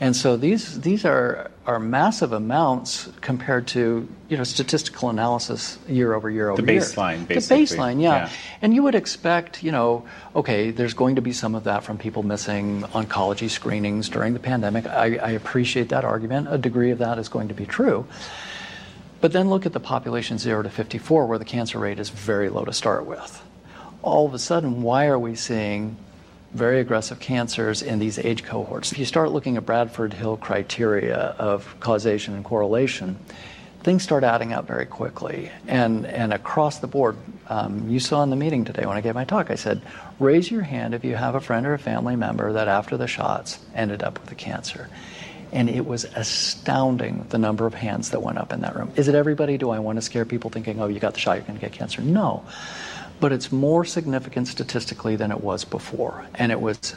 [0.02, 6.14] And so these these are are massive amounts compared to you know statistical analysis year
[6.14, 6.80] over year over The year.
[6.80, 8.26] baseline, The baseline, yeah.
[8.26, 8.30] Yeah.
[8.62, 10.04] And you would expect, you know,
[10.34, 14.40] okay, there's going to be some of that from people missing oncology screenings during the
[14.40, 14.86] pandemic.
[14.86, 16.48] I, I appreciate that argument.
[16.50, 18.04] A degree of that is going to be true.
[19.22, 22.48] But then look at the population 0 to 54, where the cancer rate is very
[22.48, 23.40] low to start with.
[24.02, 25.96] All of a sudden, why are we seeing
[26.52, 28.90] very aggressive cancers in these age cohorts?
[28.90, 33.16] If you start looking at Bradford Hill criteria of causation and correlation,
[33.84, 35.52] things start adding up very quickly.
[35.68, 37.16] And, and across the board,
[37.48, 39.82] um, you saw in the meeting today when I gave my talk, I said,
[40.18, 43.06] raise your hand if you have a friend or a family member that after the
[43.06, 44.88] shots ended up with a cancer.
[45.53, 48.90] And it was astounding the number of hands that went up in that room.
[48.96, 49.59] Is it everybody?
[49.59, 51.61] Do I want to scare people thinking, oh, you got the shot, you're going to
[51.61, 52.00] get cancer?
[52.00, 52.44] No.
[53.20, 56.26] But it's more significant statistically than it was before.
[56.34, 56.96] And it was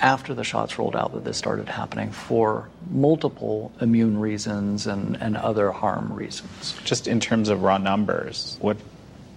[0.00, 5.36] after the shots rolled out that this started happening for multiple immune reasons and, and
[5.36, 6.74] other harm reasons.
[6.84, 8.76] Just in terms of raw numbers, what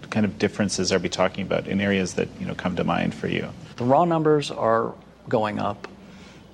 [0.10, 3.14] kind of differences are we talking about in areas that you know come to mind
[3.14, 3.50] for you?
[3.78, 4.94] The raw numbers are
[5.28, 5.88] going up.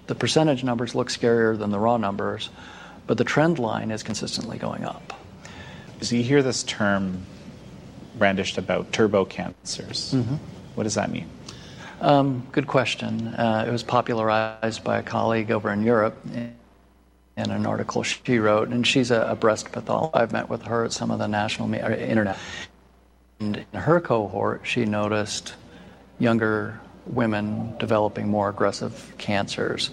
[0.10, 2.50] The percentage numbers look scarier than the raw numbers,
[3.06, 5.14] but the trend line is consistently going up.
[6.02, 7.28] So you hear this term
[8.18, 10.16] brandished about turbo cancers.
[10.16, 10.40] Mhm.
[10.74, 11.30] What does that mean?
[12.02, 13.28] Um, good question.
[13.28, 16.56] Uh, it was popularized by a colleague over in Europe in,
[17.38, 20.16] in an article she wrote, and she's a, a breast pathologist.
[20.16, 22.40] I've met with her at some of the national me- internet.
[23.40, 25.54] And in her cohort, she noticed
[26.18, 26.80] younger
[27.14, 29.92] women developing more aggressive cancers.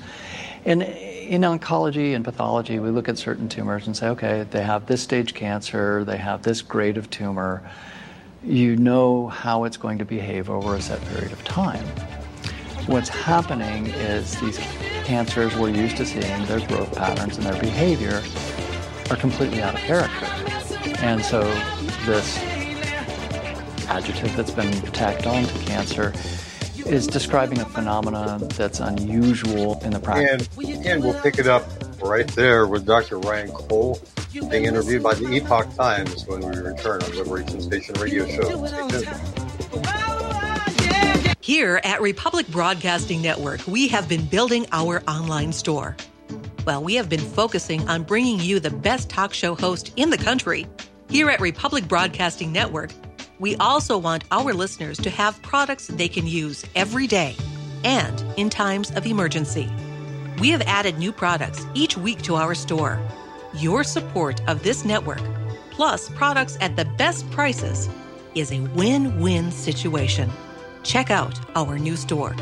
[0.65, 4.87] And in oncology and pathology, we look at certain tumors and say, okay, they have
[4.87, 7.69] this stage cancer, they have this grade of tumor.
[8.45, 11.85] You know how it's going to behave over a set period of time.
[12.87, 14.59] What's happening is these
[15.05, 18.23] cancers we're used to seeing, their growth patterns and their behavior
[19.11, 20.27] are completely out of character.
[21.01, 21.43] And so
[22.05, 22.39] this
[23.89, 26.13] adjective that's been tacked on to cancer
[26.87, 30.49] is describing a phenomenon that's unusual in the practice.
[30.57, 31.65] And, and we'll pick it up
[32.03, 33.19] right there with Dr.
[33.19, 34.01] Ryan Cole
[34.33, 38.67] being interviewed by the Epoch Times when we return on Liberation Station Radio Show.
[41.41, 45.97] Here at Republic Broadcasting Network, we have been building our online store.
[46.67, 50.19] Well, we have been focusing on bringing you the best talk show host in the
[50.19, 50.67] country.
[51.09, 52.91] Here at Republic Broadcasting Network,
[53.39, 57.37] we also want our listeners to have products they can use every day
[57.85, 59.71] and in times of emergency.
[60.41, 63.01] We have added new products each week to our store.
[63.55, 65.23] Your support of this network,
[65.71, 67.89] plus products at the best prices,
[68.35, 70.31] is a win win situation.
[70.83, 72.37] Check out our new store.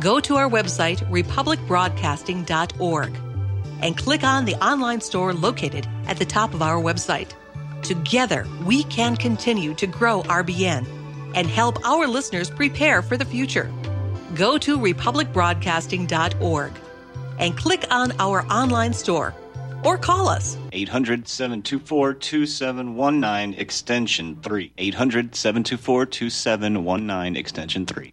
[0.00, 3.16] Go to our website, republicbroadcasting.org,
[3.80, 7.32] and click on the online store located at the top of our website.
[7.82, 10.86] Together, we can continue to grow RBN
[11.34, 13.72] and help our listeners prepare for the future.
[14.34, 16.72] Go to republicbroadcasting.org
[17.38, 19.34] and click on our online store.
[19.84, 20.56] or call us.
[20.70, 24.72] 800 724 2719 extension 3.
[24.78, 28.12] 800 724 2719 extension 3.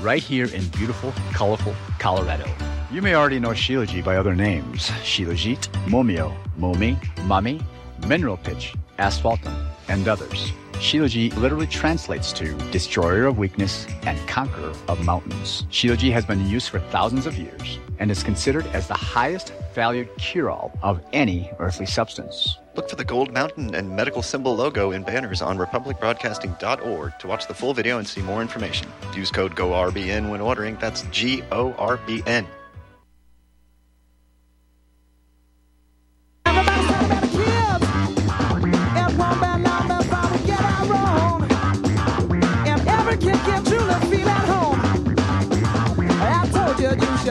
[0.00, 2.50] right here in beautiful, colorful Colorado.
[2.90, 7.62] You may already know Shilajit by other names Shilajit, Momio, Momi, Mami,
[8.06, 9.54] Mineral Pitch, Asphaltum,
[9.88, 10.52] and others.
[10.74, 15.62] Shilajit literally translates to destroyer of weakness and conqueror of mountains.
[15.70, 19.52] Shilajit has been in use for thousands of years and is considered as the highest
[19.74, 22.58] valued cure all of any earthly substance.
[22.74, 27.46] Look for the gold mountain and medical symbol logo in banners on republicbroadcasting.org to watch
[27.46, 28.88] the full video and see more information.
[29.14, 30.76] Use code GORBN when ordering.
[30.76, 32.46] That's G O R B N.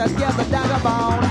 [0.08, 1.21] get the dagger bone.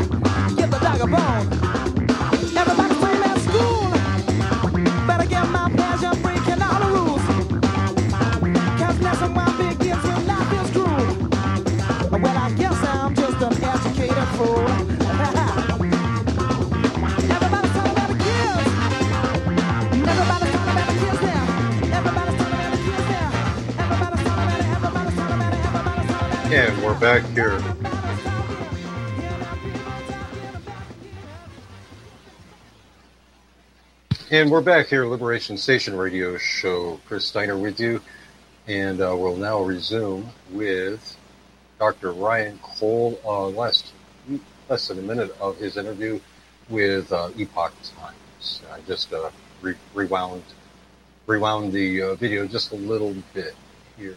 [34.31, 37.01] And we're back here, Liberation Station Radio Show.
[37.05, 37.99] Chris Steiner with you.
[38.65, 41.17] And uh, we'll now resume with
[41.79, 42.13] Dr.
[42.13, 43.19] Ryan Cole.
[43.25, 43.91] Uh, last
[44.69, 46.17] less than a minute of his interview
[46.69, 48.61] with uh, Epoch Times.
[48.71, 50.43] I just uh, re- rewound
[51.27, 53.53] rewound the uh, video just a little bit
[53.97, 54.15] here.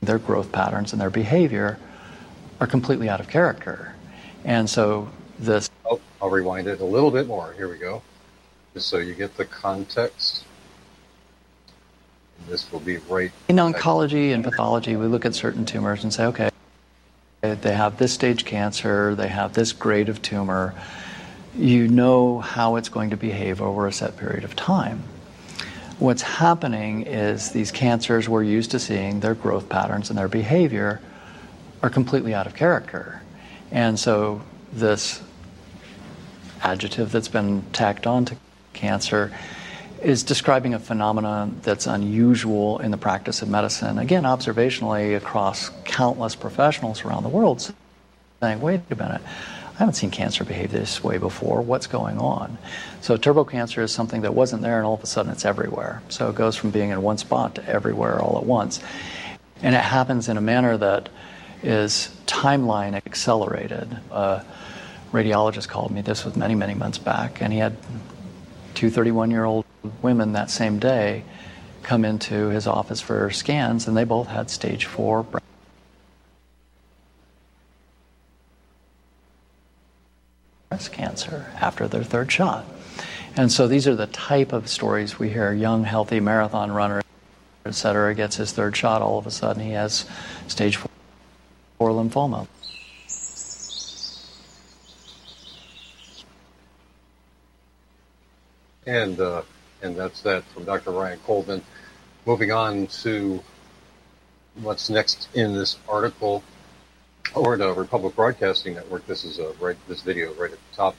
[0.00, 1.78] Their growth patterns and their behavior
[2.62, 3.92] are completely out of character.
[4.44, 5.08] And so
[5.40, 5.68] this.
[5.84, 7.52] Oh, I'll rewind it a little bit more.
[7.54, 8.02] Here we go.
[8.72, 10.44] Just so you get the context.
[12.38, 13.32] And this will be right.
[13.48, 16.50] In oncology and pathology, we look at certain tumors and say, okay,
[17.40, 20.72] they have this stage cancer, they have this grade of tumor.
[21.56, 25.02] You know how it's going to behave over a set period of time.
[25.98, 31.00] What's happening is these cancers we're used to seeing, their growth patterns and their behavior
[31.82, 33.22] are completely out of character.
[33.70, 35.22] And so this
[36.62, 38.36] adjective that's been tacked on to
[38.72, 39.32] cancer
[40.00, 43.98] is describing a phenomenon that's unusual in the practice of medicine.
[43.98, 47.72] Again, observationally across countless professionals around the world
[48.40, 49.22] saying, wait a minute,
[49.74, 51.62] I haven't seen cancer behave this way before.
[51.62, 52.58] What's going on?
[53.00, 56.02] So, turbo cancer is something that wasn't there, and all of a sudden it's everywhere.
[56.08, 58.80] So, it goes from being in one spot to everywhere all at once.
[59.62, 61.08] And it happens in a manner that
[61.62, 63.98] is timeline accelerated.
[64.10, 64.44] A
[65.12, 67.76] radiologist called me, this was many, many months back, and he had
[68.74, 69.64] two 31 year old
[70.00, 71.24] women that same day
[71.82, 75.44] come into his office for scans, and they both had stage four breast
[80.92, 82.64] cancer after their third shot.
[83.36, 87.02] And so these are the type of stories we hear young, healthy marathon runner,
[87.64, 90.06] et cetera, gets his third shot, all of a sudden he has
[90.48, 90.91] stage four
[91.78, 92.46] for lymphoma
[98.86, 99.42] And uh,
[99.82, 100.90] and that's that from Dr.
[100.90, 101.62] Ryan Colvin.
[102.26, 103.42] Moving on to
[104.60, 106.42] what's next in this article
[107.34, 109.06] over at Republic Broadcasting Network.
[109.06, 110.96] This is a right this video right at the top.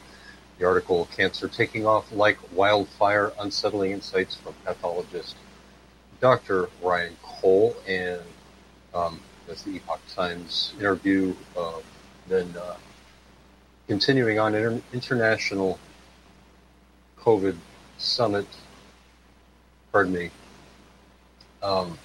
[0.59, 5.35] The article "Cancer Taking Off Like Wildfire: Unsettling Insights from Pathologist
[6.21, 6.69] Dr.
[6.81, 8.21] Ryan Cole." And
[8.93, 9.19] um,
[9.61, 11.35] the Epoch Times interview.
[11.55, 11.79] Uh,
[12.27, 12.75] then uh,
[13.87, 15.77] continuing on inter- international
[17.19, 17.55] COVID
[17.97, 18.47] summit.
[19.91, 20.31] Pardon me.
[21.61, 21.97] Um,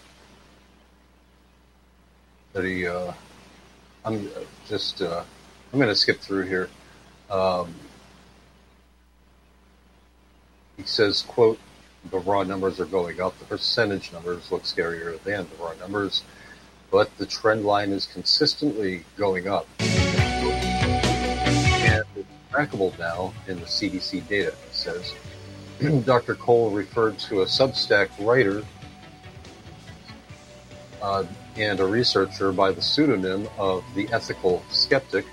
[2.55, 3.13] he, uh,
[4.05, 4.29] I'm
[4.69, 5.23] just, uh,
[5.73, 6.69] I'm going to skip through here.
[7.31, 7.75] Um,
[10.77, 11.59] he says, quote,
[12.11, 13.39] the raw numbers are going up.
[13.39, 16.23] The percentage numbers look scarier than the raw numbers,
[16.91, 19.67] but the trend line is consistently going up.
[19.81, 19.89] And
[22.17, 25.15] it's trackable now in the CDC data, he says.
[26.05, 26.35] Dr.
[26.35, 28.65] Cole referred to a Substack writer
[31.03, 31.25] uh,
[31.57, 35.27] and a researcher by the pseudonym of the Ethical Skeptic.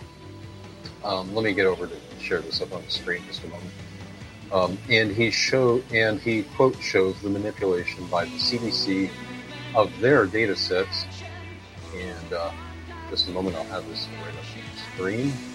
[1.03, 3.72] Um, let me get over to share this up on the screen just a moment.
[4.51, 9.10] Um, and he show and he quote shows the manipulation by the CDC
[9.76, 11.06] of their data sets.
[12.00, 12.52] And uh,
[13.10, 15.55] just a moment, I'll have this right up on the screen.